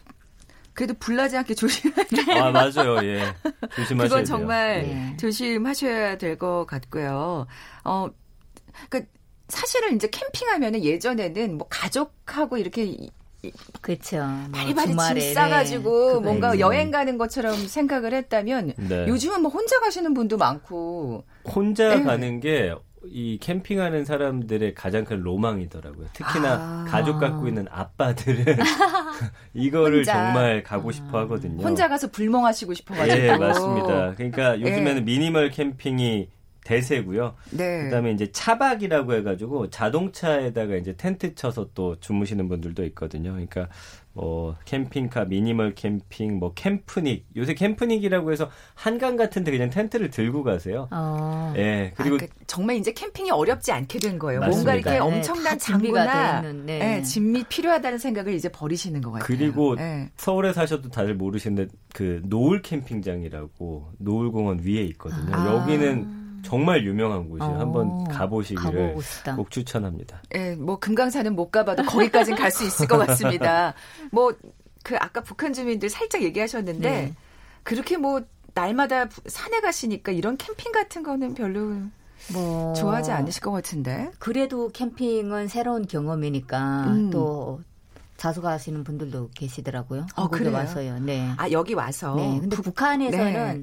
그래도 0.72 0.92
불나지 0.98 1.36
않게 1.36 1.54
조심해야 1.54 2.04
아 2.42 2.50
맞아요, 2.50 2.96
예. 3.04 3.22
조심하셔야 3.76 4.08
그건 4.08 4.08
돼요. 4.08 4.24
정말 4.24 4.82
네. 4.82 5.16
조심하셔야 5.18 6.18
될 6.18 6.36
것 6.36 6.66
같고요. 6.66 7.46
어, 7.84 8.08
그 8.88 9.04
사실은 9.46 9.94
이제 9.94 10.08
캠핑하면은 10.10 10.82
예전에는 10.82 11.58
뭐 11.58 11.68
가족하고 11.70 12.58
이렇게 12.58 12.84
이- 12.86 13.08
그렇죠. 13.80 14.16
뭐 14.18 14.48
바리바리 14.52 14.90
주말에, 14.90 15.20
짐 15.20 15.28
네, 15.28 15.34
싸가지고 15.34 16.06
그거 16.08 16.20
뭔가 16.20 16.52
음. 16.52 16.60
여행 16.60 16.90
가는 16.90 17.18
것처럼 17.18 17.54
생각을 17.66 18.12
했다면 18.14 18.74
네. 18.76 19.06
요즘은 19.08 19.42
뭐 19.42 19.50
혼자 19.50 19.80
가시는 19.80 20.14
분도 20.14 20.36
많고 20.36 21.24
혼자 21.44 21.96
네. 21.96 22.02
가는 22.02 22.40
게 22.40 22.74
이 23.06 23.38
캠핑하는 23.40 24.04
사람들의 24.04 24.74
가장 24.74 25.04
큰 25.04 25.20
로망이더라고요. 25.20 26.06
특히나 26.12 26.52
아. 26.54 26.84
가족 26.88 27.18
갖고 27.18 27.48
있는 27.48 27.66
아빠들은 27.70 28.44
이거를 29.54 29.98
혼자. 29.98 30.12
정말 30.12 30.62
가고 30.62 30.92
싶어 30.92 31.18
하거든요. 31.20 31.62
혼자 31.62 31.88
가서 31.88 32.08
불멍하시고 32.08 32.74
싶어가지고 32.74 33.16
예, 33.16 33.36
맞습니다. 33.36 34.14
그러니까 34.16 34.60
요즘에는 34.60 34.96
예. 34.96 35.00
미니멀 35.00 35.50
캠핑이 35.50 36.28
대세고요. 36.64 37.34
네. 37.50 37.84
그다음에 37.84 38.10
이제 38.10 38.32
차박이라고 38.32 39.14
해가지고 39.14 39.70
자동차에다가 39.70 40.76
이제 40.76 40.96
텐트 40.96 41.34
쳐서 41.34 41.68
또 41.74 42.00
주무시는 42.00 42.48
분들도 42.48 42.84
있거든요. 42.86 43.32
그러니까 43.32 43.68
뭐 44.14 44.56
캠핑카, 44.64 45.24
미니멀 45.26 45.74
캠핑, 45.74 46.38
뭐 46.38 46.52
캠프닉. 46.54 47.26
요새 47.36 47.52
캠프닉이라고 47.54 48.32
해서 48.32 48.48
한강 48.74 49.16
같은데 49.16 49.50
그냥 49.50 49.70
텐트를 49.70 50.08
들고 50.10 50.44
가세요. 50.44 50.88
어. 50.90 51.52
예. 51.56 51.92
그리고 51.96 52.16
아, 52.16 52.18
그 52.18 52.28
정말 52.46 52.76
이제 52.76 52.92
캠핑이 52.92 53.30
어렵지 53.30 53.72
않게 53.72 53.98
된 53.98 54.18
거예요. 54.18 54.40
맞습니다. 54.40 54.72
뭔가 54.72 54.74
이렇게 54.74 54.90
네, 54.90 54.98
엄청난 54.98 55.58
장비가 55.58 56.40
네. 56.42 56.52
네, 56.64 57.02
짐이 57.02 57.44
필요하다는 57.48 57.98
생각을 57.98 58.32
이제 58.34 58.48
버리시는 58.48 59.00
것 59.00 59.10
같아요. 59.10 59.26
그리고 59.26 59.74
네. 59.74 60.08
서울에 60.16 60.52
사셔도 60.52 60.88
다들 60.88 61.14
모르시는데 61.14 61.72
그 61.92 62.22
노을 62.24 62.62
캠핑장이라고 62.62 63.92
노을공원 63.98 64.60
위에 64.60 64.82
있거든요. 64.84 65.34
아. 65.34 65.54
여기는 65.54 66.23
정말 66.44 66.84
유명한 66.84 67.28
곳이에요. 67.28 67.52
어, 67.52 67.58
한번 67.58 68.04
가보시기를 68.04 68.96
꼭 69.36 69.50
추천합니다. 69.50 70.22
예, 70.34 70.54
뭐 70.54 70.78
금강산은 70.78 71.34
못 71.34 71.50
가봐도 71.50 71.82
거기까지는 71.84 72.38
갈 72.38 72.50
수 72.50 72.64
있을 72.64 72.86
것 72.86 72.98
같습니다. 72.98 73.74
뭐 74.12 74.32
그 74.84 74.96
아까 75.00 75.22
북한 75.22 75.52
주민들 75.52 75.90
살짝 75.90 76.22
얘기하셨는데 76.22 76.88
네. 76.90 77.14
그렇게 77.64 77.96
뭐 77.96 78.22
날마다 78.52 79.08
산에 79.26 79.60
가시니까 79.60 80.12
이런 80.12 80.36
캠핑 80.36 80.70
같은 80.70 81.02
거는 81.02 81.34
별로 81.34 81.74
뭐 82.32 82.72
좋아하지 82.74 83.10
않으실 83.10 83.42
것 83.42 83.50
같은데. 83.50 84.12
그래도 84.18 84.68
캠핑은 84.68 85.48
새로운 85.48 85.86
경험이니까 85.86 86.84
음. 86.88 87.10
또 87.10 87.62
자주 88.16 88.42
가시는 88.42 88.84
분들도 88.84 89.30
계시더라고요. 89.34 90.06
어, 90.14 90.28
그래 90.28 90.50
와서요. 90.50 91.00
네. 91.00 91.32
아 91.38 91.50
여기 91.50 91.74
와서. 91.74 92.14
네. 92.14 92.38
근데 92.40 92.54
북, 92.54 92.62
북한에서는 92.66 93.62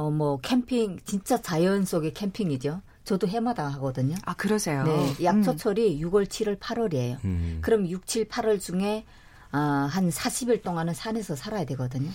어, 0.00 0.10
뭐, 0.10 0.38
캠핑, 0.40 1.00
진짜 1.04 1.40
자연 1.40 1.84
속의 1.84 2.14
캠핑이죠. 2.14 2.80
저도 3.04 3.28
해마다 3.28 3.68
하거든요. 3.68 4.16
아, 4.24 4.34
그러세요? 4.34 4.84
네. 4.84 5.24
약초철이 5.24 6.02
음. 6.02 6.10
6월, 6.10 6.26
7월, 6.26 6.58
8월이에요. 6.58 7.24
음. 7.24 7.58
그럼 7.60 7.86
6, 7.86 8.06
7, 8.06 8.28
8월 8.28 8.60
중에 8.60 9.04
아, 9.52 9.88
한 9.90 10.08
40일 10.10 10.62
동안은 10.62 10.94
산에서 10.94 11.34
살아야 11.34 11.64
되거든요. 11.64 12.08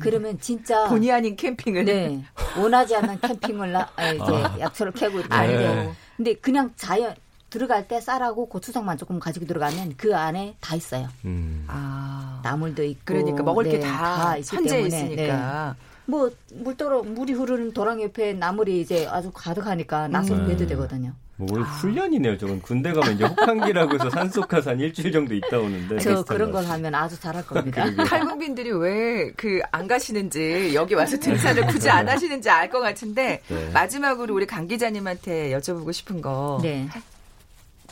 그러면 0.00 0.40
진짜 0.40 0.88
본의 0.88 1.12
아닌 1.12 1.36
캠핑을 1.36 1.84
네. 1.84 2.24
원하지 2.58 2.96
않는 2.96 3.20
캠핑을 3.20 3.70
나, 3.70 3.88
아, 3.94 4.10
이제 4.10 4.24
아. 4.24 4.58
약초를 4.58 4.92
캐고 4.92 5.20
이렇게 5.20 5.32
하는데 5.32 5.94
근데 6.16 6.34
그냥 6.34 6.72
자연 6.76 7.14
들어갈 7.48 7.86
때 7.86 8.00
쌀하고 8.00 8.46
고추장만 8.46 8.98
조금 8.98 9.20
가지고 9.20 9.46
들어가면 9.46 9.94
그 9.96 10.16
안에 10.16 10.56
다 10.60 10.74
있어요. 10.74 11.08
음. 11.24 11.64
아. 11.68 12.40
나물도 12.42 12.82
있고 12.82 13.02
그러니까 13.04 13.44
먹을 13.44 13.64
네, 13.64 13.78
게다 13.78 14.42
선재 14.42 14.80
있으니까. 14.82 15.76
네. 15.78 15.89
뭐 16.10 16.30
물도로 16.52 17.04
물이 17.04 17.32
흐르는 17.34 17.72
도랑 17.72 18.02
옆에 18.02 18.32
나물이 18.34 18.80
이제 18.80 19.06
아주 19.06 19.30
가득하니까 19.32 20.08
음. 20.34 20.46
배도 20.48 20.66
되거든요. 20.66 21.12
뭐 21.36 21.48
오늘 21.52 21.62
훈련이네요. 21.62 22.36
저건 22.36 22.60
군대 22.60 22.92
가면 22.92 23.14
이제 23.14 23.24
혹한기라고 23.24 23.94
해서 23.94 24.10
한 24.10 24.30
일주일 24.78 25.10
정도 25.10 25.34
있다 25.34 25.58
오는데. 25.58 25.98
저 26.00 26.22
그런 26.22 26.50
걸 26.52 26.66
하면 26.66 26.94
아주 26.94 27.18
잘할 27.18 27.46
겁니다. 27.46 27.84
탈북민들이 28.04 28.70
왜 28.72 29.32
그 29.36 29.62
안 29.72 29.86
가시는지 29.88 30.72
여기 30.74 30.94
와서 30.94 31.16
등산을 31.18 31.66
굳이 31.68 31.88
안 31.88 32.06
하시는지 32.08 32.50
알 32.50 32.68
것 32.68 32.80
같은데 32.80 33.40
네. 33.48 33.70
마지막으로 33.70 34.34
우리 34.34 34.46
강 34.46 34.66
기자님한테 34.66 35.50
여쭤보고 35.58 35.92
싶은 35.94 36.20
거. 36.20 36.58
네. 36.62 36.88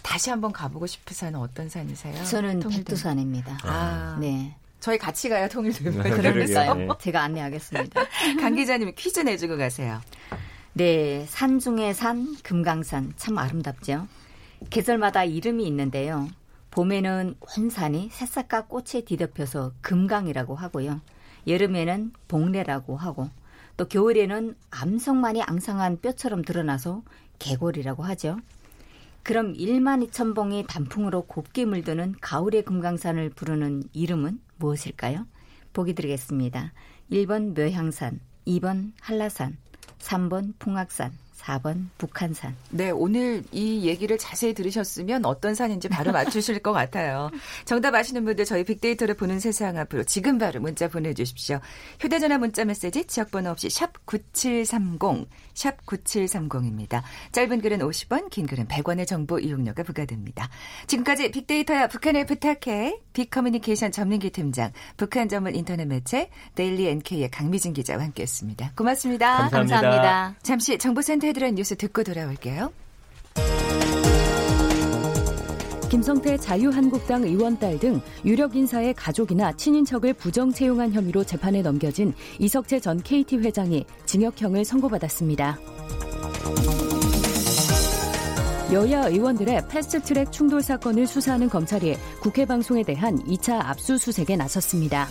다시 0.03 0.31
한번 0.31 0.53
가보고 0.53 0.87
싶은 0.87 1.15
산은 1.15 1.39
어떤 1.41 1.69
산이세요? 1.69 2.25
저는 2.25 2.61
백두산입니다. 2.61 3.59
아, 3.63 4.17
네. 4.21 4.55
저희 4.81 4.99
같이 4.99 5.29
가야 5.29 5.49
통일되면 5.49 6.03
네, 6.03 6.11
그러니까요. 6.11 6.75
네. 6.75 6.89
제가 7.01 7.23
안내하겠습니다. 7.23 8.03
강 8.41 8.55
기자님이 8.55 8.95
퀴즈 8.95 9.21
내주고 9.21 9.57
가세요. 9.57 10.01
네, 10.73 11.27
산 11.29 11.59
중에 11.59 11.93
산 11.93 12.37
금강산 12.43 13.15
참 13.17 13.39
아름답죠. 13.39 14.07
계절마다 14.71 15.25
이름이 15.25 15.67
있는데요. 15.67 16.29
봄에는 16.71 17.35
혼산이 17.57 18.11
새싹과 18.13 18.67
꽃에 18.67 19.03
뒤덮여서 19.05 19.73
금강이라고 19.81 20.55
하고요. 20.55 21.01
여름에는 21.47 22.13
복례라고 22.29 22.97
하고 22.97 23.31
또 23.77 23.87
겨울에는 23.87 24.55
암석만이 24.71 25.43
앙상한 25.43 26.01
뼈처럼 26.01 26.43
드러나서 26.43 27.03
개골이라고 27.39 28.03
하죠. 28.05 28.39
그럼 29.23 29.55
1만 29.55 30.09
2천 30.09 30.35
봉이 30.35 30.65
단풍으로 30.69 31.23
곱게 31.23 31.65
물드는 31.65 32.17
가을의 32.21 32.63
금강산을 32.65 33.31
부르는 33.31 33.85
이름은 33.93 34.41
무엇일까요? 34.59 35.27
보기 35.73 35.95
드리겠습니다. 35.95 36.73
1번 37.11 37.59
묘향산, 37.59 38.21
2번 38.47 38.93
한라산, 39.01 39.57
3번 39.99 40.59
풍악산, 40.59 41.13
4번 41.39 41.89
북한산. 41.99 42.57
네, 42.71 42.91
오늘 42.91 43.43
이 43.53 43.87
얘기를 43.87 44.19
자세히 44.19 44.55
들으셨으면 44.55 45.25
어떤 45.25 45.55
산인지 45.55 45.89
바로 45.89 46.13
맞추실 46.13 46.59
것 46.61 46.73
같아요. 46.73 47.31
정답 47.65 47.95
아시는 47.95 48.25
분들 48.25 48.45
저희 48.45 48.65
빅데이터를 48.65 49.15
보는 49.15 49.41
세상 49.41 49.79
앞으로 49.79 50.05
지금 50.05 50.39
바로 50.39 50.61
문자 50.61 50.89
보내주십시오. 50.89 51.61
휴대전화 52.01 52.39
문자 52.39 52.65
메시지 52.65 53.05
지역번호 53.07 53.51
없이 53.51 53.71
샵 53.71 53.93
9730, 54.07 55.29
샵 55.55 55.87
9730입니다. 55.87 57.03
짧은 57.33 57.61
글은 57.61 57.79
50원, 57.79 58.31
긴 58.31 58.47
글은 58.47 58.67
100원의 58.67 59.07
정보 59.07 59.39
이용료가 59.39 59.83
부과됩니다. 59.85 60.49
지금까지 60.87 61.31
빅데이터야 61.31 61.87
북한을 61.89 62.27
부탁해 62.27 62.99
빅커뮤니케이션 63.13 63.93
전민기 63.93 64.31
팀장, 64.31 64.73
북한 64.97 65.29
전문 65.29 65.55
인터넷 65.55 65.85
매체 65.85 66.31
데일리 66.55 66.89
NK의 66.89 67.31
강미진 67.31 67.73
기자와 67.73 68.03
함께했습니다. 68.05 68.73
고맙습니다. 68.77 69.49
감사합니다. 69.49 69.81
감사합니다. 69.81 70.35
잠시 70.43 70.79
정보센터 70.79 71.28
헤드라인 71.29 71.55
뉴스 71.55 71.77
듣고 71.77 72.03
돌아올게요. 72.03 72.73
김성태 75.91 76.37
자유한국당 76.37 77.25
의원 77.25 77.59
딸 77.59 77.79
등 77.79 78.01
유력 78.25 78.57
인사의 78.57 78.93
가족이나 78.95 79.53
친인척을 79.53 80.15
부정 80.15 80.53
채용한 80.53 80.93
혐의로 80.93 81.25
재판에 81.25 81.63
넘겨진 81.63 82.13
이석재 82.39 82.81
전 82.81 83.03
KT 83.03 83.39
회장이 83.39 83.85
징역형을 84.05 84.65
선고받았습니다. 84.65 85.59
여야 88.71 89.07
의원들의 89.07 89.69
패스트트랙 89.69 90.31
충돌 90.31 90.61
사건을 90.61 91.07
수사하는 91.07 91.49
검찰이 91.49 91.97
국회 92.21 92.45
방송에 92.45 92.83
대한 92.83 93.19
2차 93.25 93.65
압수수색에 93.65 94.37
나섰습니다. 94.37 95.09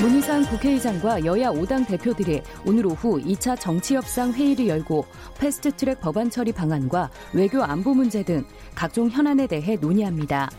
문희상 0.00 0.44
국회의장과 0.44 1.24
여야 1.24 1.50
5당 1.50 1.84
대표들이 1.84 2.40
오늘 2.64 2.86
오후 2.86 3.20
2차 3.20 3.58
정치협상 3.58 4.32
회의를 4.32 4.68
열고 4.68 5.04
패스트트랙 5.38 6.00
법안 6.00 6.30
처리 6.30 6.52
방안과 6.52 7.10
외교 7.32 7.64
안보 7.64 7.92
문제 7.94 8.22
등 8.22 8.44
각종 8.76 9.10
현안에 9.10 9.48
대해 9.48 9.74
논의합니다. 9.74 10.50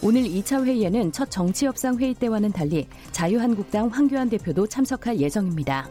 오늘 0.00 0.22
2차 0.22 0.64
회의에는 0.64 1.10
첫 1.10 1.28
정치협상 1.28 1.98
회의 1.98 2.14
때와는 2.14 2.52
달리 2.52 2.86
자유한국당 3.10 3.88
황교안 3.88 4.30
대표도 4.30 4.68
참석할 4.68 5.18
예정입니다. 5.18 5.88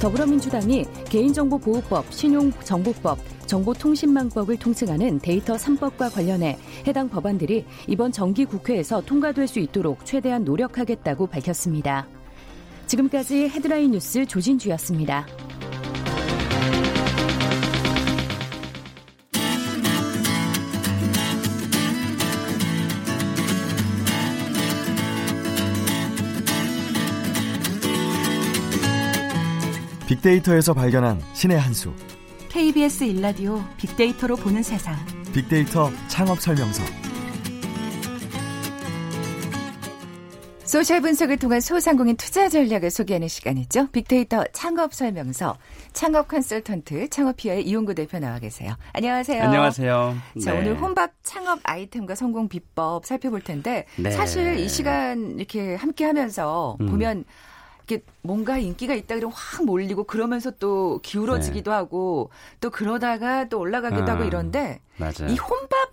더불어민주당이 0.00 0.84
개인정보보호법, 1.08 2.12
신용정보법, 2.12 3.18
정보통신망법을 3.46 4.58
통칭하는 4.58 5.18
데이터 5.20 5.54
3법과 5.54 6.12
관련해 6.12 6.58
해당 6.86 7.08
법안들이 7.08 7.64
이번 7.86 8.12
정기 8.12 8.44
국회에서 8.44 9.00
통과될 9.02 9.46
수 9.46 9.58
있도록 9.60 10.04
최대한 10.04 10.44
노력하겠다고 10.44 11.26
밝혔습니다. 11.26 12.06
지금까지 12.86 13.48
헤드라인 13.48 13.92
뉴스 13.92 14.26
조진주였습니다. 14.26 15.26
빅데이터에서 30.06 30.72
발견한 30.72 31.20
신의 31.34 31.58
한 31.58 31.74
수. 31.74 31.92
KBS 32.56 33.04
일라디오 33.04 33.62
빅데이터로 33.76 34.34
보는 34.36 34.62
세상. 34.62 34.96
빅데이터 35.34 35.90
창업 36.08 36.40
설명서. 36.40 36.82
소셜 40.64 41.02
분석을 41.02 41.36
통한 41.36 41.60
소상공인 41.60 42.16
투자 42.16 42.48
전략을 42.48 42.90
소개하는 42.90 43.28
시간이죠. 43.28 43.88
빅데이터 43.88 44.42
창업 44.54 44.94
설명서. 44.94 45.58
창업 45.92 46.28
컨설턴트 46.28 47.10
창업피아의 47.10 47.62
이용구 47.66 47.94
대표 47.94 48.18
나와 48.18 48.38
계세요. 48.38 48.74
안녕하세요. 48.94 49.42
안녕하세요. 49.42 50.16
자, 50.42 50.52
네. 50.54 50.58
오늘 50.58 50.80
혼밥 50.80 51.12
창업 51.24 51.60
아이템과 51.62 52.14
성공 52.14 52.48
비법 52.48 53.04
살펴볼 53.04 53.42
텐데 53.42 53.84
네. 53.96 54.10
사실 54.12 54.58
이 54.58 54.66
시간 54.70 55.36
이렇게 55.36 55.74
함께 55.74 56.06
하면서 56.06 56.78
음. 56.80 56.86
보면 56.86 57.24
이게 57.86 58.02
뭔가 58.22 58.58
인기가 58.58 58.94
있다 58.94 59.14
그러면 59.14 59.32
확 59.34 59.64
몰리고 59.64 60.04
그러면서 60.04 60.50
또 60.52 60.98
기울어지기도 61.02 61.70
네. 61.70 61.76
하고 61.76 62.30
또 62.60 62.70
그러다가 62.70 63.48
또 63.48 63.60
올라가기도 63.60 64.10
아, 64.10 64.14
하고 64.14 64.24
이런데 64.24 64.80
맞아요. 64.96 65.30
이 65.30 65.36
혼밥 65.36 65.90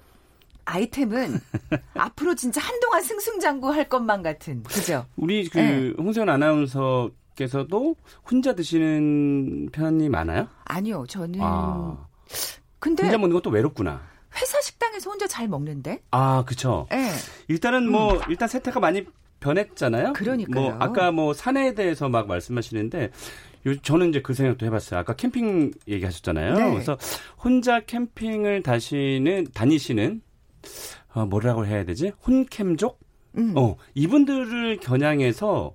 아이템은 0.65 1.39
앞으로 1.95 2.35
진짜 2.35 2.61
한동안 2.61 3.03
승승장구할 3.03 3.89
것만 3.89 4.23
같은 4.23 4.63
그죠? 4.63 5.05
우리 5.15 5.47
그 5.49 5.57
네. 5.59 5.93
홍세현 5.97 6.29
아나운서 6.29 7.11
어머니께서도 7.33 7.95
혼자 8.29 8.53
드시는 8.55 9.69
편이 9.71 10.09
많아요? 10.09 10.47
아니요, 10.65 11.05
저는. 11.07 11.39
아. 11.41 12.07
근데 12.79 13.03
혼자 13.03 13.17
먹는 13.17 13.35
것도 13.35 13.49
외롭구나. 13.49 14.01
회사 14.35 14.59
식당에서 14.61 15.09
혼자 15.09 15.27
잘 15.27 15.47
먹는데? 15.47 16.01
아, 16.11 16.43
그쵸. 16.45 16.87
예. 16.91 17.09
일단은 17.47 17.89
뭐, 17.91 18.19
일단 18.29 18.47
세태가 18.47 18.79
많이 18.79 19.05
변했잖아요. 19.43 20.13
그러니까요. 20.13 20.61
뭐, 20.61 20.75
아까 20.79 21.11
뭐, 21.11 21.33
산에 21.33 21.75
대해서 21.75 22.07
막 22.07 22.27
말씀하시는데, 22.27 23.11
요, 23.67 23.81
저는 23.81 24.09
이제 24.09 24.21
그 24.21 24.33
생각도 24.33 24.65
해봤어요. 24.65 24.99
아까 24.99 25.15
캠핑 25.15 25.71
얘기하셨잖아요. 25.87 26.53
네. 26.55 26.71
그래서 26.71 26.97
혼자 27.43 27.81
캠핑을 27.81 28.63
다시는, 28.63 29.47
다니시는, 29.53 30.21
어, 31.13 31.25
뭐라고 31.25 31.65
해야 31.65 31.83
되지? 31.83 32.13
혼캠족? 32.25 32.99
음. 33.37 33.53
어, 33.55 33.75
이분들을 33.95 34.77
겨냥해서 34.77 35.73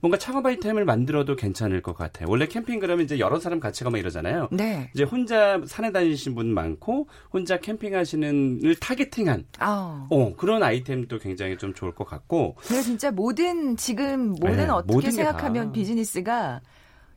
뭔가 0.00 0.18
창업 0.18 0.46
아이템을 0.46 0.84
만들어도 0.84 1.36
괜찮을 1.36 1.82
것 1.82 1.96
같아요. 1.96 2.28
원래 2.28 2.46
캠핑 2.46 2.80
그러면 2.80 3.04
이제 3.04 3.18
여러 3.18 3.38
사람 3.40 3.60
같이 3.60 3.84
가면 3.84 4.00
이러잖아요. 4.00 4.48
네. 4.52 4.90
이제 4.94 5.02
혼자 5.02 5.60
산에 5.66 5.92
다니시는 5.92 6.34
분 6.34 6.54
많고 6.54 7.08
혼자 7.32 7.58
캠핑하시는 7.58 8.60
을 8.64 8.76
타겟팅한 8.76 9.46
아. 9.58 10.06
어, 10.10 10.34
그런 10.36 10.62
아이템도 10.62 11.18
굉장히 11.18 11.56
좀 11.58 11.74
좋을 11.74 11.94
것 11.94 12.06
같고 12.06 12.56
제가 12.62 12.82
진짜 12.82 13.10
모든 13.10 13.76
지금 13.76 14.30
모든 14.30 14.56
네, 14.56 14.68
어떻게 14.68 14.92
모든 14.92 15.10
게 15.10 15.16
생각하면 15.16 15.66
다. 15.66 15.72
비즈니스가 15.72 16.60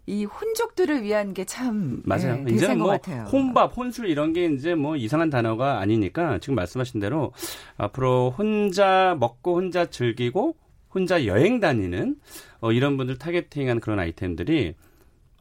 이 0.06 0.26
혼족들을 0.26 1.04
위한 1.04 1.34
게 1.34 1.46
참 1.46 2.02
맞아요. 2.06 2.36
네, 2.38 2.46
대세인 2.52 2.80
것뭐 2.80 2.92
같아요. 2.92 3.24
혼밥, 3.24 3.76
혼술 3.78 4.08
이런 4.10 4.34
게 4.34 4.46
이제 4.48 4.76
뭐 4.76 4.96
이상한 4.98 5.30
단어가 5.30 5.80
아니니까 5.80 6.40
지금 6.40 6.56
말씀하신 6.56 7.00
대로 7.00 7.32
앞으로 7.78 8.34
혼자 8.38 9.16
먹고 9.20 9.56
혼자 9.56 9.86
즐기고 9.86 10.56
혼자 10.94 11.26
여행 11.26 11.60
다니는 11.60 12.18
어, 12.60 12.72
이런 12.72 12.98
분들 12.98 13.18
타겟팅한 13.18 13.80
그런 13.80 14.00
아이템들이 14.00 14.76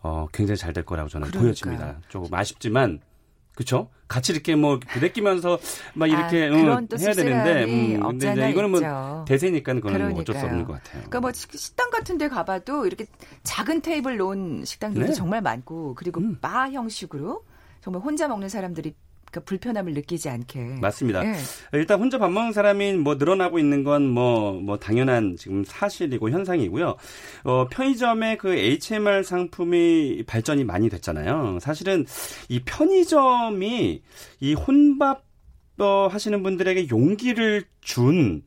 어, 0.02 0.26
굉장히 0.32 0.56
잘 0.56 0.72
될 0.72 0.84
거라고 0.84 1.08
저는 1.08 1.28
그러니까요. 1.28 1.44
보여집니다. 1.48 2.00
조금 2.08 2.32
아쉽지만 2.32 3.00
그렇죠? 3.54 3.90
같이 4.08 4.32
이렇게 4.32 4.54
뭐 4.56 4.78
부대끼면서 4.78 5.58
막 5.94 6.06
이렇게 6.06 6.44
아, 6.44 6.48
응, 6.48 6.54
해야 6.54 6.76
되는데 6.80 6.96
씁쓸함이 6.98 7.98
근데 7.98 8.32
이제 8.32 8.50
이거는 8.50 8.70
뭐 8.70 8.80
있죠. 8.80 9.24
대세니까 9.28 9.74
그거는 9.74 10.10
뭐 10.10 10.20
어쩔 10.20 10.34
수 10.34 10.40
그러니까요. 10.42 10.46
없는 10.50 10.64
것 10.66 10.72
같아요. 10.74 10.92
그러니까 11.02 11.20
뭐 11.20 11.32
식- 11.32 11.52
식당 11.58 11.90
같은 11.90 12.18
데 12.18 12.28
가봐도 12.28 12.86
이렇게 12.86 13.06
작은 13.42 13.80
테이블 13.82 14.16
놓은 14.16 14.64
식당들도 14.64 15.08
네. 15.08 15.12
정말 15.14 15.40
많고 15.42 15.94
그리고 15.94 16.20
음. 16.20 16.38
바 16.40 16.70
형식으로 16.70 17.44
정말 17.80 18.02
혼자 18.02 18.28
먹는 18.28 18.48
사람들이 18.48 18.94
그 19.32 19.40
불편함을 19.40 19.94
느끼지 19.94 20.28
않게 20.28 20.76
맞습니다. 20.80 21.24
예. 21.24 21.34
일단 21.72 21.98
혼자 21.98 22.18
밥 22.18 22.30
먹는 22.30 22.52
사람이 22.52 22.92
뭐 22.98 23.14
늘어나고 23.16 23.58
있는 23.58 23.82
건뭐뭐 23.82 24.78
당연한 24.78 25.36
지금 25.38 25.64
사실이고 25.64 26.30
현상이고요. 26.30 26.96
어 27.44 27.66
편의점의 27.68 28.38
그 28.38 28.54
HMR 28.54 29.22
상품이 29.22 30.24
발전이 30.26 30.64
많이 30.64 30.88
됐잖아요. 30.90 31.58
사실은 31.60 32.04
이 32.48 32.60
편의점이 32.60 34.02
이 34.40 34.54
혼밥 34.54 35.18
어, 35.18 35.31
하시는 35.78 36.42
분들에게 36.42 36.88
용기를 36.90 37.64
준 37.80 38.42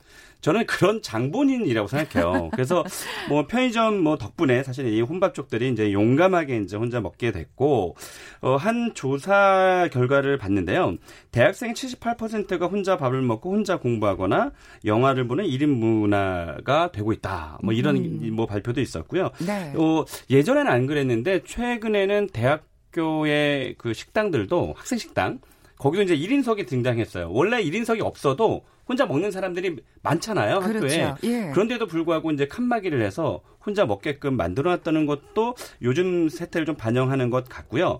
저는 0.45 0.67
그런 0.67 1.01
장본인이라고 1.01 1.88
생각해요. 1.88 2.51
그래서 2.51 2.83
뭐 3.29 3.47
편의점 3.47 3.97
뭐 3.97 4.15
덕분에 4.15 4.61
사실 4.61 4.88
이 4.93 5.01
혼밥 5.01 5.33
쪽들이 5.33 5.71
이제 5.71 5.91
용감하게 5.91 6.57
이제 6.57 6.77
혼자 6.77 7.01
먹게 7.01 7.31
됐고 7.31 7.95
어, 8.41 8.55
한 8.55 8.93
조사 8.93 9.89
결과를 9.91 10.38
봤는데요. 10.38 10.97
대학생 11.31 11.73
78%가 11.73 12.67
혼자 12.67 12.95
밥을 12.95 13.23
먹고 13.23 13.53
혼자 13.53 13.77
공부하거나 13.77 14.51
영화를 14.85 15.27
보는 15.27 15.45
1인 15.45 15.65
문화가 15.65 16.91
되고 16.91 17.11
있다. 17.11 17.57
뭐 17.63 17.73
이런 17.73 18.35
뭐 18.35 18.45
발표도 18.45 18.81
있었고요. 18.81 19.31
네. 19.39 19.73
어, 19.75 20.05
예전에는 20.29 20.71
안 20.71 20.85
그랬는데 20.85 21.41
최근에는 21.43 22.27
대학교의 22.27 23.75
그 23.79 23.93
식당들도 23.93 24.75
학생 24.77 24.99
식당 24.99 25.39
거기도 25.77 26.03
이제 26.03 26.15
1인석이 26.15 26.67
등장했어요. 26.67 27.31
원래 27.31 27.61
1인석이 27.63 28.01
없어도 28.03 28.63
혼자 28.88 29.06
먹는 29.06 29.32
사람들이 29.32 29.78
많잖아요, 30.04 30.58
학교에. 30.58 30.80
그렇죠. 30.80 31.15
예. 31.24 31.50
그런데도 31.52 31.88
불구하고 31.88 32.32
이제 32.32 32.48
칸막이를 32.48 33.02
해서 33.02 33.41
혼자 33.65 33.84
먹게끔 33.86 34.38
만들어놨다는 34.38 35.08
것도 35.08 35.56
요즘 35.82 36.30
세태를 36.30 36.67
좀 36.67 36.76
반영하는 36.76 37.32
것 37.32 37.50
같고요. 37.50 38.00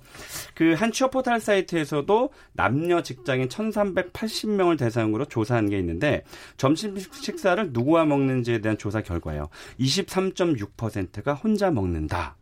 그 0.54 0.76
한 0.76 0.92
취업 0.92 1.12
포털 1.12 1.40
사이트에서도 1.40 2.30
남녀 2.54 3.02
직장인 3.02 3.48
1,380명을 3.48 4.78
대상으로 4.78 5.26
조사한 5.26 5.70
게 5.70 5.80
있는데 5.80 6.24
점심 6.58 6.98
식사를 6.98 7.72
누구와 7.72 8.06
먹는지에 8.06 8.60
대한 8.60 8.78
조사 8.78 9.02
결과예요. 9.02 9.50
23.6%가 9.80 11.34
혼자 11.34 11.72
먹는다. 11.72 12.36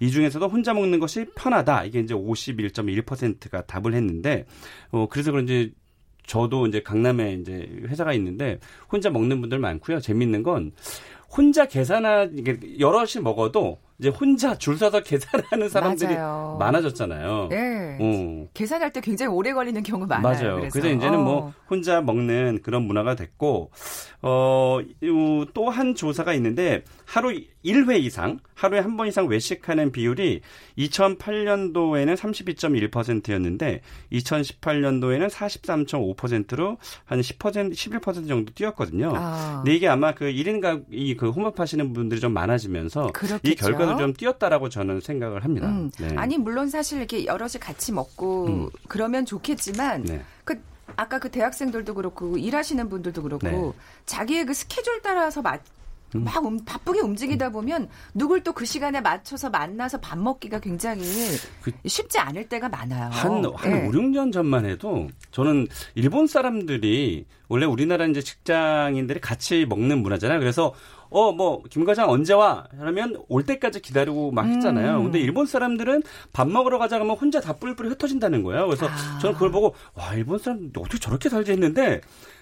이 0.00 0.10
중에서도 0.10 0.46
혼자 0.48 0.72
먹는 0.74 0.98
것이 0.98 1.26
편하다. 1.34 1.84
이게 1.84 2.00
이제 2.00 2.14
51.1%가 2.14 3.62
답을 3.62 3.94
했는데, 3.94 4.46
어, 4.90 5.08
그래서 5.10 5.30
그런지 5.30 5.74
저도 6.28 6.66
이제 6.66 6.80
강남에 6.82 7.32
이제 7.32 7.68
회사가 7.88 8.12
있는데 8.12 8.60
혼자 8.92 9.10
먹는 9.10 9.40
분들 9.40 9.58
많고요. 9.58 9.98
재밌는 9.98 10.44
건 10.44 10.72
혼자 11.34 11.66
계산하 11.66 12.28
이게 12.36 12.58
여럿이 12.78 13.22
먹어도 13.22 13.80
이제 14.00 14.10
혼자 14.10 14.56
줄 14.56 14.76
서서 14.78 15.00
계산하는 15.02 15.68
사람들이 15.68 16.14
맞아요. 16.14 16.56
많아졌잖아요. 16.60 17.48
예. 17.50 17.98
어. 18.00 18.46
계산할 18.54 18.92
때 18.92 19.00
굉장히 19.00 19.32
오래 19.34 19.52
걸리는 19.52 19.82
경우 19.82 20.06
많아요. 20.06 20.22
맞아요. 20.22 20.56
그래서, 20.60 20.72
그래서, 20.80 20.96
이제는 20.96 21.18
어. 21.18 21.22
뭐 21.22 21.52
혼자 21.68 22.00
먹는 22.00 22.60
그런 22.62 22.84
문화가 22.84 23.16
됐고 23.16 23.70
어 24.22 24.78
또 25.54 25.68
한 25.70 25.94
조사가 25.94 26.32
있는데 26.34 26.82
하루 27.04 27.30
1회 27.64 28.00
이상 28.02 28.38
하루에 28.54 28.80
한 28.80 28.96
번 28.96 29.06
이상 29.08 29.26
외식하는 29.28 29.92
비율이 29.92 30.40
2008년도에는 30.78 32.16
32.1%였는데 32.16 33.80
2018년도에는 34.12 35.28
43.5%로 35.30 36.78
한 37.04 37.20
10% 37.20 37.72
11% 37.72 38.28
정도 38.28 38.52
뛰었거든요. 38.54 39.12
아. 39.14 39.60
근데 39.64 39.74
이게 39.76 39.88
아마 39.88 40.12
그 40.14 40.24
1인 40.26 40.60
가이 40.60 41.14
그 41.16 41.30
혼밥하시는 41.30 41.92
분들이 41.92 42.20
좀 42.20 42.32
많아지면서 42.32 43.12
그렇겠죠. 43.12 43.40
이 43.50 43.54
결과 43.54 43.86
도 43.92 43.98
좀 43.98 44.12
뛰었다라고 44.14 44.68
저는 44.68 45.00
생각을 45.00 45.44
합니다. 45.44 45.68
음. 45.68 45.90
네. 45.98 46.14
아니 46.16 46.38
물론 46.38 46.68
사실 46.68 46.98
이렇게 46.98 47.24
여럿이 47.26 47.54
같이 47.60 47.92
먹고 47.92 48.46
음. 48.46 48.68
그러면 48.88 49.24
좋겠지만 49.26 50.02
네. 50.04 50.22
그 50.44 50.60
아까 50.96 51.18
그 51.18 51.30
대학생들도 51.30 51.94
그렇고 51.94 52.36
일하시는 52.38 52.88
분들도 52.88 53.22
그렇고 53.22 53.46
네. 53.46 53.72
자기의 54.06 54.46
그 54.46 54.54
스케줄 54.54 55.00
따라서 55.02 55.42
맞, 55.42 55.60
막 56.14 56.46
음, 56.46 56.58
바쁘게 56.64 57.00
움직이다 57.00 57.50
보면 57.50 57.88
누굴 58.14 58.42
또 58.42 58.52
그 58.54 58.64
시간에 58.64 59.00
맞춰서 59.02 59.50
만나서 59.50 60.00
밥 60.00 60.18
먹기가 60.18 60.58
굉장히 60.60 61.02
그- 61.62 61.70
쉽지 61.86 62.18
않을 62.18 62.48
때가 62.48 62.68
많아요. 62.70 63.10
한, 63.10 63.44
한 63.54 63.70
예. 63.70 63.86
5, 63.86 63.90
6년 63.90 64.32
전만 64.32 64.64
해도 64.64 65.08
저는 65.32 65.68
일본 65.94 66.26
사람들이 66.26 67.26
원래 67.48 67.66
우리나라 67.66 68.06
이제 68.06 68.22
직장인들이 68.22 69.20
같이 69.20 69.66
먹는 69.68 69.98
문화잖아요. 70.02 70.38
그래서 70.38 70.72
어, 71.10 71.32
뭐, 71.32 71.62
김 71.70 71.84
과장 71.84 72.10
언제 72.10 72.34
와? 72.34 72.66
하면 72.78 73.22
올 73.28 73.44
때까지 73.44 73.80
기다리고 73.80 74.30
막 74.30 74.46
했잖아요. 74.46 74.98
음. 74.98 75.04
근데 75.04 75.20
일본 75.20 75.46
사람들은 75.46 76.02
밥 76.32 76.48
먹으러 76.48 76.78
가자 76.78 76.96
그러면 76.96 77.16
혼자 77.16 77.40
다 77.40 77.54
뿔뿔이 77.54 77.88
흩어진다는 77.90 78.42
거예요. 78.42 78.66
그래서 78.66 78.86
아. 78.86 79.18
저는 79.20 79.34
그걸 79.34 79.50
보고, 79.50 79.74
와, 79.94 80.14
일본 80.14 80.38
사람 80.38 80.70
어떻게 80.76 80.98
저렇게 80.98 81.28
살지 81.28 81.52
했는데, 81.52 82.00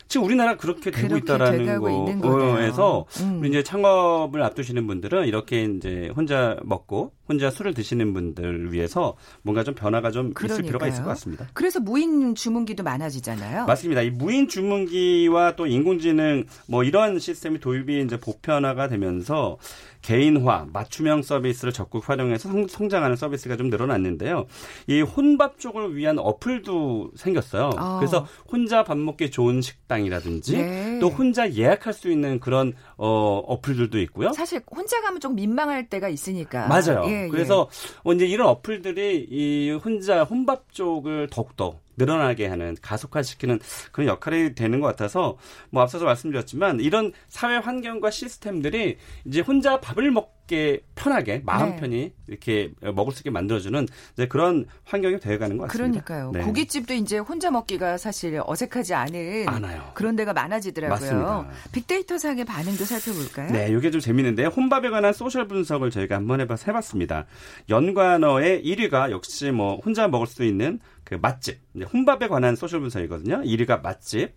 지금 0.08 0.26
우리나라 0.26 0.56
그렇게 0.56 0.90
되고 0.90 1.08
그렇게 1.08 1.24
있다라는. 1.24 1.80
거에서 2.20 3.06
음. 3.20 3.40
우리 3.40 3.48
이제 3.48 3.62
창업을 3.62 4.40
앞두시는 4.42 4.86
분들은 4.86 5.26
이렇게 5.26 5.64
이제 5.64 6.10
혼자 6.14 6.56
먹고 6.62 7.12
혼자 7.28 7.50
술을 7.50 7.74
드시는 7.74 8.12
분들 8.12 8.72
위해서 8.72 9.16
뭔가 9.42 9.64
좀 9.64 9.74
변화가 9.74 10.10
좀 10.10 10.32
있을 10.44 10.62
필요가 10.62 10.86
있을 10.86 10.98
것 10.98 11.04
그러니까요. 11.04 11.06
같습니다. 11.08 11.46
그래서 11.54 11.80
무인 11.80 12.34
주문기도 12.34 12.82
많아지잖아요. 12.82 13.66
맞습니다. 13.66 14.02
이 14.02 14.10
무인 14.10 14.48
주문기와 14.48 15.56
또 15.56 15.66
인공지능 15.66 16.44
뭐 16.68 16.84
이런 16.84 17.18
시스템이 17.18 17.60
도입이 17.60 18.02
이제 18.02 18.18
보편화가 18.18 18.88
되면서 18.88 19.58
개인화, 20.02 20.66
맞춤형 20.72 21.22
서비스를 21.22 21.72
적극 21.72 22.08
활용해서 22.08 22.48
성, 22.68 22.88
장하는 22.88 23.16
서비스가 23.16 23.56
좀 23.56 23.70
늘어났는데요. 23.70 24.46
이 24.86 25.00
혼밥 25.00 25.58
쪽을 25.58 25.96
위한 25.96 26.20
어플도 26.20 27.10
생겼어요. 27.16 27.70
어. 27.76 27.96
그래서 27.98 28.24
혼자 28.48 28.84
밥 28.84 28.96
먹기 28.96 29.32
좋은 29.32 29.60
식당이라든지 29.60 30.56
네. 30.58 30.98
또 31.00 31.08
혼자 31.08 31.50
예약할 31.52 31.92
수 31.92 32.08
있는 32.08 32.38
그런 32.38 32.72
어, 32.96 33.38
어플들도 33.46 33.98
있고요. 34.02 34.32
사실 34.32 34.60
혼자 34.70 35.00
가면 35.00 35.20
좀 35.20 35.34
민망할 35.34 35.88
때가 35.88 36.08
있으니까. 36.08 36.68
맞아요. 36.68 37.02
예, 37.08 37.15
예. 37.24 37.28
그래서 37.28 37.68
어, 38.04 38.12
이제 38.12 38.26
이런 38.26 38.48
어플들이 38.48 39.28
이 39.30 39.70
혼자 39.82 40.24
혼밥 40.24 40.72
쪽을 40.72 41.28
더욱더 41.30 41.78
늘어나게 41.96 42.46
하는 42.46 42.76
가속화시키는 42.80 43.60
그런 43.92 44.08
역할이 44.08 44.54
되는 44.54 44.80
것 44.80 44.86
같아서 44.86 45.36
뭐 45.70 45.82
앞서서 45.82 46.04
말씀드렸지만 46.04 46.80
이런 46.80 47.12
사회 47.28 47.56
환경과 47.56 48.10
시스템들이 48.10 48.98
이제 49.24 49.40
혼자 49.40 49.80
밥을 49.80 50.10
먹게 50.10 50.82
편하게 50.94 51.42
마음 51.44 51.70
네. 51.70 51.76
편히 51.76 52.12
이렇게 52.28 52.72
먹을 52.94 53.12
수 53.12 53.20
있게 53.20 53.30
만들어주는 53.30 53.88
이제 54.12 54.28
그런 54.28 54.66
환경이 54.84 55.18
되어가는 55.18 55.56
것 55.56 55.68
같습니다. 55.68 56.04
그러니까요. 56.04 56.30
네. 56.32 56.40
고깃집도 56.44 56.94
이제 56.94 57.18
혼자 57.18 57.50
먹기가 57.50 57.98
사실 57.98 58.40
어색하지 58.44 58.94
않은 58.94 59.48
않아요. 59.48 59.90
그런 59.94 60.14
데가 60.14 60.32
많아지더라고요. 60.32 60.94
맞습니다. 60.94 61.48
빅데이터 61.72 62.18
상의 62.18 62.44
반응도 62.44 62.84
살펴볼까요? 62.84 63.50
네, 63.50 63.68
이게 63.76 63.90
좀 63.90 64.00
재밌는데요. 64.00 64.48
혼밥에 64.48 64.90
관한 64.90 65.12
소셜 65.12 65.48
분석을 65.48 65.90
저희가 65.90 66.14
한번 66.16 66.40
해봐, 66.40 66.56
해봤습니다. 66.68 67.26
연관어의 67.68 68.62
1위가 68.64 69.10
역시 69.10 69.50
뭐 69.50 69.80
혼자 69.84 70.06
먹을 70.06 70.26
수 70.26 70.44
있는 70.44 70.78
그 71.06 71.14
맛집. 71.14 71.60
이제 71.74 71.84
혼밥에 71.86 72.28
관한 72.28 72.56
소셜 72.56 72.80
분석이거든요. 72.80 73.40
1위가 73.42 73.80
맛집, 73.80 74.34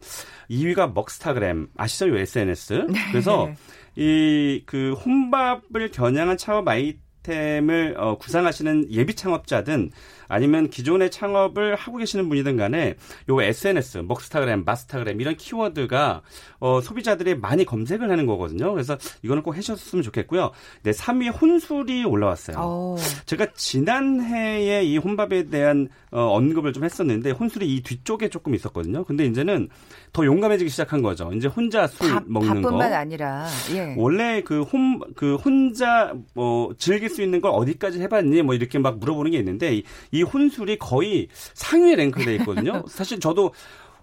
2위가 0.50 0.94
먹스타그램. 0.94 1.68
아시죠? 1.76 2.08
요 2.10 2.18
SNS. 2.18 2.88
그래서 3.12 3.50
이 3.98 4.64
그 4.66 4.94
혼밥을 4.94 5.90
겨냥한 5.92 6.38
창업 6.38 6.68
아이 6.68 7.00
템을 7.24 7.96
어, 7.98 8.18
구상하시는 8.18 8.92
예비 8.92 9.16
창업자든 9.16 9.92
아니면 10.28 10.70
기존의 10.70 11.10
창업을 11.10 11.76
하고 11.76 11.98
계시는 11.98 12.30
분이든 12.30 12.56
간에 12.56 12.96
요 13.30 13.42
SNS, 13.42 14.00
먹스타그램, 14.00 14.64
마스타그램 14.64 15.20
이런 15.20 15.36
키워드가 15.36 16.22
어, 16.60 16.82
소비자들이 16.82 17.36
많이 17.36 17.66
검색을 17.66 18.10
하는 18.10 18.26
거거든요. 18.28 18.72
그래서 18.72 18.98
이거는 19.24 19.42
꼭 19.44 19.56
해주셨으면 19.56 20.04
좋겠고요. 20.04 20.52
네, 20.84 20.92
3위 20.92 21.42
혼술이 21.42 22.06
올라왔어요. 22.06 22.58
오. 22.58 22.98
제가 23.26 23.48
지난해에 23.56 24.84
이 24.84 24.98
혼밥에 24.98 25.50
대한 25.50 25.90
어, 26.12 26.22
언급을 26.36 26.74
좀 26.74 26.84
했었는데 26.84 27.32
혼술이 27.32 27.76
이 27.76 27.82
뒤쪽에 27.82 28.30
조금 28.30 28.54
있었거든요. 28.54 29.04
근데 29.06 29.26
이제는 29.26 29.70
더 30.14 30.26
용감해지기 30.26 30.70
시작한 30.70 31.02
거죠. 31.02 31.32
이제 31.34 31.48
혼자 31.48 31.88
술 31.88 32.12
밥, 32.12 32.24
먹는 32.28 32.62
거. 32.62 32.70
밥뿐만 32.70 32.94
아니라 32.94 33.48
예. 33.74 33.96
원래 33.98 34.42
그 34.44 34.62
혼, 34.62 35.00
그 35.16 35.36
혼자 35.36 36.14
뭐 36.36 36.74
즐길 36.78 37.09
수 37.10 37.22
있는 37.22 37.42
걸 37.42 37.52
어디까지 37.54 38.00
해봤니? 38.02 38.42
뭐 38.44 38.54
이렇게 38.56 38.80
막 38.80 39.00
물어보는 39.00 39.32
게 39.32 39.38
있는데 39.40 39.76
이, 39.76 39.84
이 40.12 40.22
혼술이 40.24 40.78
거의 40.78 41.28
상위에 41.54 41.96
랭크돼 41.96 42.36
있거든요. 42.38 42.84
사실 42.90 43.20
저도 43.20 43.54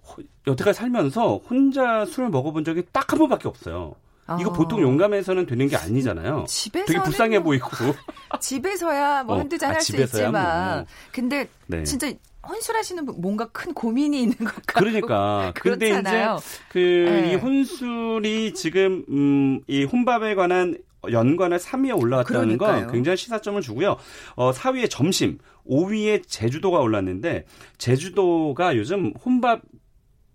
호- 0.09 0.23
여태까지 0.47 0.77
살면서 0.79 1.39
혼자 1.49 2.05
술을 2.05 2.31
먹어본 2.31 2.65
적이 2.65 2.83
딱 2.93 3.13
한 3.13 3.19
번밖에 3.19 3.49
없어요. 3.49 3.95
이거 4.41 4.51
어. 4.51 4.53
보통 4.53 4.81
용감해서는 4.83 5.47
되는 5.47 5.69
게 5.69 5.77
아니잖아요. 5.77 6.47
집에서는 6.49 6.87
되게 6.87 7.01
불쌍해 7.01 7.39
뭐 7.39 7.45
보이고. 7.45 7.69
집에서야 8.41 9.23
뭐 9.23 9.37
어, 9.37 9.39
한두 9.39 9.57
잔 9.57 9.71
아, 9.71 9.75
할수 9.75 9.93
집에서야 9.93 10.23
있지만 10.27 10.77
뭐. 10.79 10.87
근데 11.13 11.49
네. 11.67 11.85
진짜 11.85 12.13
혼술하시는 12.47 13.07
분 13.07 13.21
뭔가 13.21 13.47
큰 13.47 13.73
고민이 13.73 14.23
있는 14.23 14.37
것 14.39 14.47
같고 14.67 14.81
그러니까. 14.81 15.53
근데 15.61 15.87
이제 15.87 15.95
그렇잖아요. 15.97 16.39
그 16.69 16.79
네. 16.79 17.33
이 17.33 17.35
혼술이 17.37 18.55
지금 18.55 19.05
음, 19.09 19.61
이 19.69 19.85
혼밥에 19.85 20.35
관한 20.35 20.77
연관을 21.13 21.59
3위에 21.59 22.01
올라왔다는 22.01 22.59
건 22.59 22.69
그러니까요. 22.69 22.93
굉장히 22.93 23.17
시사점을 23.17 23.61
주고요. 23.63 23.97
어, 24.35 24.51
4위에 24.53 24.89
점심, 24.91 25.39
5위에 25.69 26.23
제주도가 26.27 26.79
올랐는데 26.81 27.45
제주도가 27.79 28.77
요즘 28.77 29.13
혼밥 29.25 29.63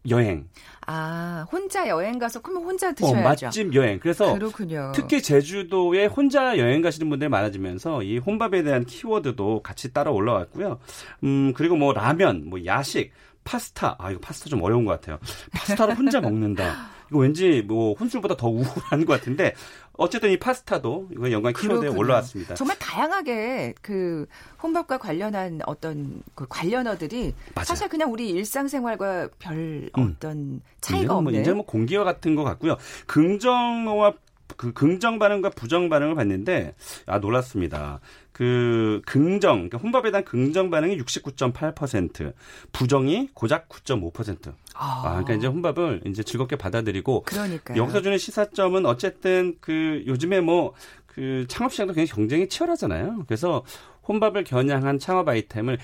여행, 0.09 0.47
아 0.87 1.45
혼자 1.51 1.87
여행 1.87 2.17
가서 2.17 2.41
그러면 2.41 2.63
혼자 2.69 2.89
어, 2.89 2.93
드셔야죠. 2.93 3.45
맛집 3.45 3.75
여행. 3.75 3.99
그래서 3.99 4.33
그렇군요. 4.33 4.91
특히 4.95 5.21
제주도에 5.21 6.07
혼자 6.07 6.57
여행 6.57 6.81
가시는 6.81 7.07
분들이 7.07 7.29
많아지면서 7.29 8.01
이 8.01 8.17
혼밥에 8.17 8.63
대한 8.63 8.83
키워드도 8.83 9.61
같이 9.61 9.93
따라 9.93 10.09
올라왔고요. 10.09 10.79
음, 11.23 11.53
그리고 11.55 11.75
뭐 11.75 11.93
라면, 11.93 12.49
뭐 12.49 12.65
야식, 12.65 13.11
파스타. 13.43 13.95
아, 13.99 14.11
이거 14.11 14.19
파스타 14.19 14.49
좀 14.49 14.61
어려운 14.61 14.85
것 14.85 14.91
같아요. 14.91 15.17
파스타를 15.53 15.97
혼자 15.97 16.21
먹는다. 16.21 16.89
이거 17.09 17.19
왠지 17.19 17.61
뭐 17.61 17.93
혼술보다 17.93 18.37
더 18.37 18.47
우울한 18.47 19.05
것 19.05 19.19
같은데 19.19 19.53
어쨌든 19.93 20.31
이 20.31 20.37
파스타도 20.37 21.09
이거 21.11 21.29
연관 21.29 21.51
키워드에. 21.53 21.89
올라왔습니다. 21.89 22.55
정말 22.55 22.79
다양하게 22.79 23.75
그 23.81 24.25
혼밥과 24.63 24.97
관련한 24.97 25.59
어떤 25.65 26.23
그 26.35 26.45
관련어들이 26.47 27.33
맞아요. 27.53 27.65
사실 27.65 27.89
그냥 27.89 28.11
우리 28.13 28.29
일상생활과 28.29 29.27
별 29.39 29.89
음. 29.97 30.15
어떤 30.15 30.61
차이가 30.79 30.99
이제 30.99 31.07
뭐, 31.07 31.17
없는 31.17 31.41
이제 31.41 31.51
뭐 31.51 31.65
공기와 31.65 32.05
같은 32.05 32.35
것 32.35 32.43
같고요. 32.43 32.77
긍정어와 33.07 34.13
그 34.57 34.73
긍정 34.73 35.19
반응과 35.19 35.51
부정 35.51 35.89
반응을 35.89 36.15
봤는데 36.15 36.75
아 37.05 37.19
놀랐습니다. 37.19 37.99
그 38.31 39.01
긍정 39.05 39.69
그러니까 39.69 39.77
혼밥에 39.77 40.11
대한 40.11 40.23
긍정 40.25 40.69
반응이 40.69 40.97
69.8%, 40.97 42.33
부정이 42.71 43.29
고작 43.33 43.69
9.5%. 43.69 44.53
아, 44.73 45.01
그러니까 45.03 45.33
이제 45.33 45.47
혼밥을 45.47 46.01
이제 46.07 46.23
즐겁게 46.23 46.55
받아들이고 46.55 47.23
그러니까요. 47.23 47.77
여기서 47.77 48.01
주는 48.01 48.17
시사점은 48.17 48.85
어쨌든 48.85 49.55
그 49.59 50.03
요즘에 50.07 50.41
뭐 50.41 50.73
그 51.13 51.45
창업 51.47 51.71
시장도 51.71 51.93
굉장히 51.93 52.15
경쟁이 52.15 52.47
치열하잖아요. 52.47 53.23
그래서 53.27 53.63
혼밥을 54.07 54.43
겨냥한 54.43 54.97
창업 54.99 55.27
아이템을 55.27 55.77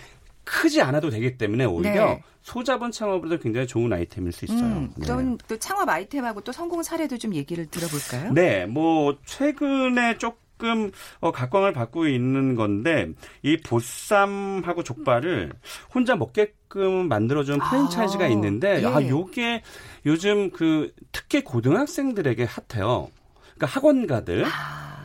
크지 0.47 0.81
않아도 0.81 1.09
되기 1.09 1.37
때문에 1.37 1.65
오히려 1.65 2.05
네. 2.05 2.23
소자본 2.41 2.91
창업으로도 2.91 3.39
굉장히 3.43 3.67
좋은 3.67 3.91
아이템일 3.91 4.31
수 4.31 4.45
있어요. 4.45 4.59
음, 4.59 4.93
네. 4.95 5.05
그럼 5.05 5.37
또 5.47 5.57
창업 5.57 5.89
아이템하고 5.89 6.41
또 6.41 6.53
성공 6.53 6.81
사례도 6.81 7.17
좀 7.17 7.35
얘기를 7.35 7.65
들어볼까요? 7.65 8.31
네, 8.31 8.65
뭐 8.65 9.17
최근에 9.25 10.17
조금 10.17 10.91
어, 11.19 11.31
각광을 11.31 11.73
받고 11.73 12.07
있는 12.07 12.55
건데 12.55 13.09
이 13.43 13.57
보쌈하고 13.57 14.83
족발을 14.83 15.51
혼자 15.93 16.15
먹게끔 16.15 17.09
만들어준 17.09 17.59
프랜차이즈가 17.59 18.25
아, 18.25 18.27
있는데 18.29 18.81
예. 18.81 18.85
아 18.85 19.05
요게 19.05 19.63
요즘 20.05 20.49
그 20.51 20.93
특히 21.11 21.43
고등학생들에게 21.43 22.45
핫해요. 22.45 23.09
그러니까 23.55 23.65
학원가들 23.67 24.45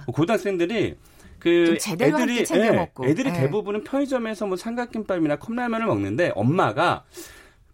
고등학생들이 0.06 0.96
그 1.42 1.76
예, 2.66 2.70
먹고. 2.70 3.04
애들이 3.04 3.30
예. 3.30 3.32
대부분은 3.32 3.82
편의점에서 3.82 4.46
뭐 4.46 4.56
삼각김밥이나 4.56 5.36
컵라면을 5.40 5.86
먹는데 5.86 6.30
엄마가 6.36 7.02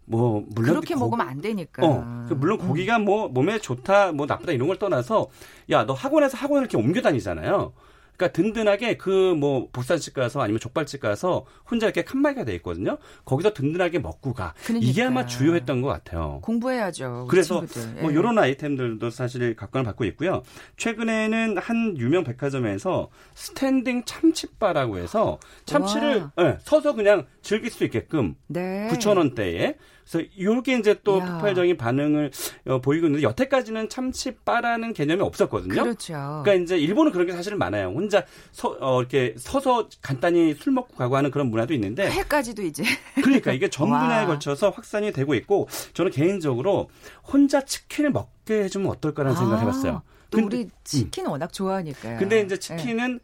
뭐 0.05 0.43
물론 0.55 0.71
그렇게 0.73 0.95
고- 0.95 1.01
먹으면 1.01 1.27
안 1.27 1.39
되니까. 1.39 1.85
어, 1.85 2.25
그 2.27 2.33
물론 2.33 2.57
고기가 2.57 2.97
뭐 2.97 3.27
몸에 3.27 3.59
좋다, 3.59 4.11
뭐 4.11 4.25
나쁘다 4.25 4.53
이런 4.53 4.67
걸 4.67 4.79
떠나서 4.79 5.27
야, 5.69 5.85
너 5.85 5.93
학원에서 5.93 6.35
학원을 6.35 6.63
이렇게 6.63 6.77
옮겨 6.77 6.99
다니잖아요. 7.01 7.73
그러니까 8.19 8.33
든든하게 8.33 8.97
그 8.97 9.29
뭐 9.39 9.69
보쌈집 9.71 10.13
가서 10.15 10.41
아니면 10.41 10.59
족발집 10.59 10.99
가서 11.01 11.45
혼자 11.69 11.85
이렇게 11.85 12.03
칸막이가 12.03 12.43
돼 12.43 12.55
있거든요. 12.55 12.97
거기서 13.25 13.53
든든하게 13.53 13.99
먹고 13.99 14.33
가. 14.33 14.53
이게 14.69 14.93
그러니까. 14.93 15.07
아마 15.07 15.25
주요했던 15.25 15.81
것 15.81 15.87
같아요. 15.87 16.39
공부해야죠. 16.41 17.27
그래서 17.29 17.65
친구들. 17.65 18.01
뭐 18.01 18.11
예. 18.11 18.15
이런 18.15 18.37
아이템들도 18.37 19.09
사실 19.11 19.55
각광을 19.55 19.85
받고 19.85 20.03
있고요. 20.05 20.41
최근에는 20.77 21.57
한 21.59 21.95
유명 21.97 22.23
백화점에서 22.23 23.09
스탠딩 23.35 24.03
참치바라고 24.05 24.97
해서 24.97 25.39
참치를 25.65 26.27
예, 26.39 26.57
서서 26.61 26.93
그냥 26.95 27.27
즐길 27.41 27.69
수 27.69 27.83
있게끔 27.85 28.35
네. 28.47 28.89
9,000원대에. 28.91 29.75
그래서 30.11 30.27
이게 30.35 30.77
이제 30.77 30.95
또 31.03 31.17
이야. 31.17 31.25
폭발적인 31.33 31.77
반응을 31.77 32.31
어, 32.67 32.81
보이고 32.81 33.05
있는데 33.05 33.23
여태까지는 33.23 33.89
참치바라는 33.89 34.93
개념이 34.93 35.21
없었거든요. 35.21 35.83
그렇죠. 35.83 36.13
그러니까 36.43 36.53
이제 36.55 36.77
일본은 36.77 37.11
그런 37.11 37.27
게 37.27 37.33
사실은 37.33 37.57
많아요. 37.59 37.89
혼자 37.89 38.25
서, 38.51 38.75
어, 38.79 38.99
이렇게 39.01 39.35
서서 39.37 39.87
간단히 40.01 40.53
술 40.55 40.73
먹고 40.73 40.95
가고 40.95 41.15
하는 41.15 41.29
그런 41.29 41.47
문화도 41.49 41.73
있는데 41.75 42.09
회까지도 42.09 42.63
이제 42.63 42.83
그러니까 43.15 43.51
이게 43.53 43.69
전 43.69 43.89
와. 43.91 43.99
분야에 44.01 44.25
걸쳐서 44.25 44.71
확산이 44.71 45.11
되고 45.11 45.35
있고 45.35 45.67
저는 45.93 46.11
개인적으로 46.11 46.89
혼자 47.23 47.61
치킨을 47.63 48.11
먹게 48.11 48.63
해주면 48.63 48.89
어떨까라는 48.89 49.37
생각을 49.37 49.61
해봤어요. 49.61 49.93
아, 49.97 50.01
또 50.31 50.39
근데- 50.39 50.57
우리 50.57 50.69
치킨 50.83 51.27
워낙 51.27 51.53
좋아하니까요. 51.53 52.17
근데 52.17 52.41
이제 52.41 52.55
예. 52.55 52.59
치킨은 52.59 53.19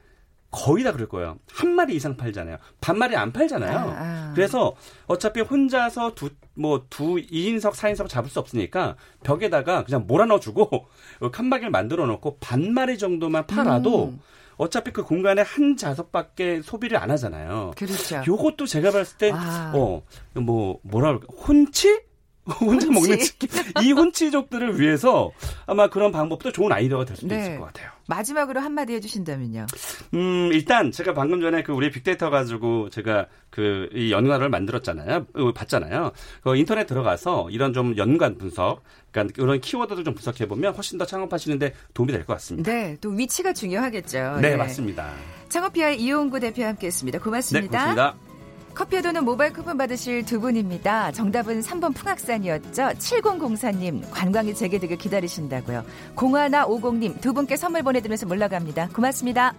거의 0.52 0.84
다 0.84 0.92
그럴 0.92 1.10
거예요. 1.10 1.38
한 1.52 1.72
마리 1.72 1.96
이상 1.96 2.16
팔잖아요. 2.16 2.58
반마리 2.80 3.16
안 3.16 3.34
팔잖아요. 3.34 3.78
아, 3.78 3.82
아. 3.98 4.32
그래서 4.34 4.76
어차피 5.06 5.42
혼자서 5.42 6.16
두, 6.16 6.30
뭐, 6.54 6.86
두, 6.90 7.16
2인석, 7.16 7.74
4인석 7.74 8.08
잡을 8.08 8.30
수 8.30 8.40
없으니까 8.40 8.96
벽에다가 9.24 9.84
그냥 9.84 10.06
몰아넣어주고 10.08 10.88
칸막이를 11.32 11.72
만들어 11.72 12.06
놓고 12.06 12.38
반마리 12.40 12.98
정도만 12.98 13.48
팔아도 13.48 14.10
음. 14.10 14.20
어차피 14.58 14.92
그 14.92 15.04
공간에 15.04 15.42
한 15.42 15.76
좌석밖에 15.76 16.62
소비를 16.62 16.98
안 16.98 17.12
하잖아요. 17.12 17.72
그렇죠. 17.76 18.24
요것도 18.26 18.66
제가 18.66 18.92
봤을 18.92 19.18
때, 19.18 19.32
아. 19.34 19.74
어, 19.76 20.04
뭐, 20.34 20.80
뭐라 20.84 21.18
그럴까, 21.18 21.28
혼치? 21.46 22.05
혼자 22.62 22.86
혼치? 22.88 22.92
먹는 22.92 23.20
치킨. 23.20 23.50
이 23.84 23.92
혼치족들을 23.92 24.80
위해서 24.80 25.32
아마 25.66 25.90
그런 25.90 26.12
방법도 26.12 26.52
좋은 26.52 26.72
아이디어가 26.72 27.06
될 27.06 27.18
수도 27.18 27.34
네. 27.36 27.42
있을 27.42 27.60
것 27.60 27.66
같아요. 27.66 27.90
마지막으로 28.08 28.60
한마디 28.60 28.94
해주신다면요. 28.94 29.66
음, 30.14 30.50
일단 30.54 30.92
제가 30.92 31.14
방금 31.16 31.42
전에 31.42 31.64
그 31.64 31.72
우리 31.74 31.90
빅데이터 31.90 32.30
가지고 32.30 32.90
제가 32.90 33.26
그 33.50 33.90
이 33.94 34.12
연관을 34.12 34.50
만들었잖아요. 34.50 35.26
어, 35.34 35.54
봤잖아요. 35.54 36.12
그 36.44 36.56
인터넷 36.56 36.86
들어가서 36.86 37.50
이런 37.50 37.74
좀 37.74 37.96
연관 37.98 38.38
분석, 38.38 38.84
그러니까 39.12 39.34
그런 39.36 39.60
키워드들 39.60 40.04
좀 40.04 40.14
분석해 40.14 40.48
보면 40.48 40.74
훨씬 40.76 40.98
더 40.98 41.06
창업하시는데 41.06 41.74
도움이 41.94 42.12
될 42.12 42.26
것 42.26 42.34
같습니다. 42.34 42.72
네, 42.72 42.98
또 43.02 43.10
위치가 43.10 43.54
중요하겠죠. 43.54 44.40
네, 44.42 44.56
맞습니다. 44.56 45.12
창업피아 45.50 45.92
이용구 45.92 46.40
대표 46.40 46.64
함께했습니다. 46.64 47.18
네, 47.18 47.24
고맙습니다. 47.24 47.68
고맙습니다. 47.96 48.35
커피에 48.76 49.02
도는 49.02 49.24
모바일 49.24 49.54
쿠폰 49.54 49.78
받으실 49.78 50.26
두 50.26 50.40
분입니다. 50.40 51.12
정답은 51.14 51.62
3번 51.62 51.96
풍악산이었죠. 51.96 52.84
7004님 53.00 54.04
관광이 54.12 54.54
재개되길 54.54 54.98
기다리신다고요. 54.98 55.84
0150님 56.16 57.22
두 57.22 57.34
분께 57.34 57.56
선물 57.56 57.84
보내드리면서 57.84 58.26
물러갑니다. 58.26 58.90
고맙습니다. 58.90 59.54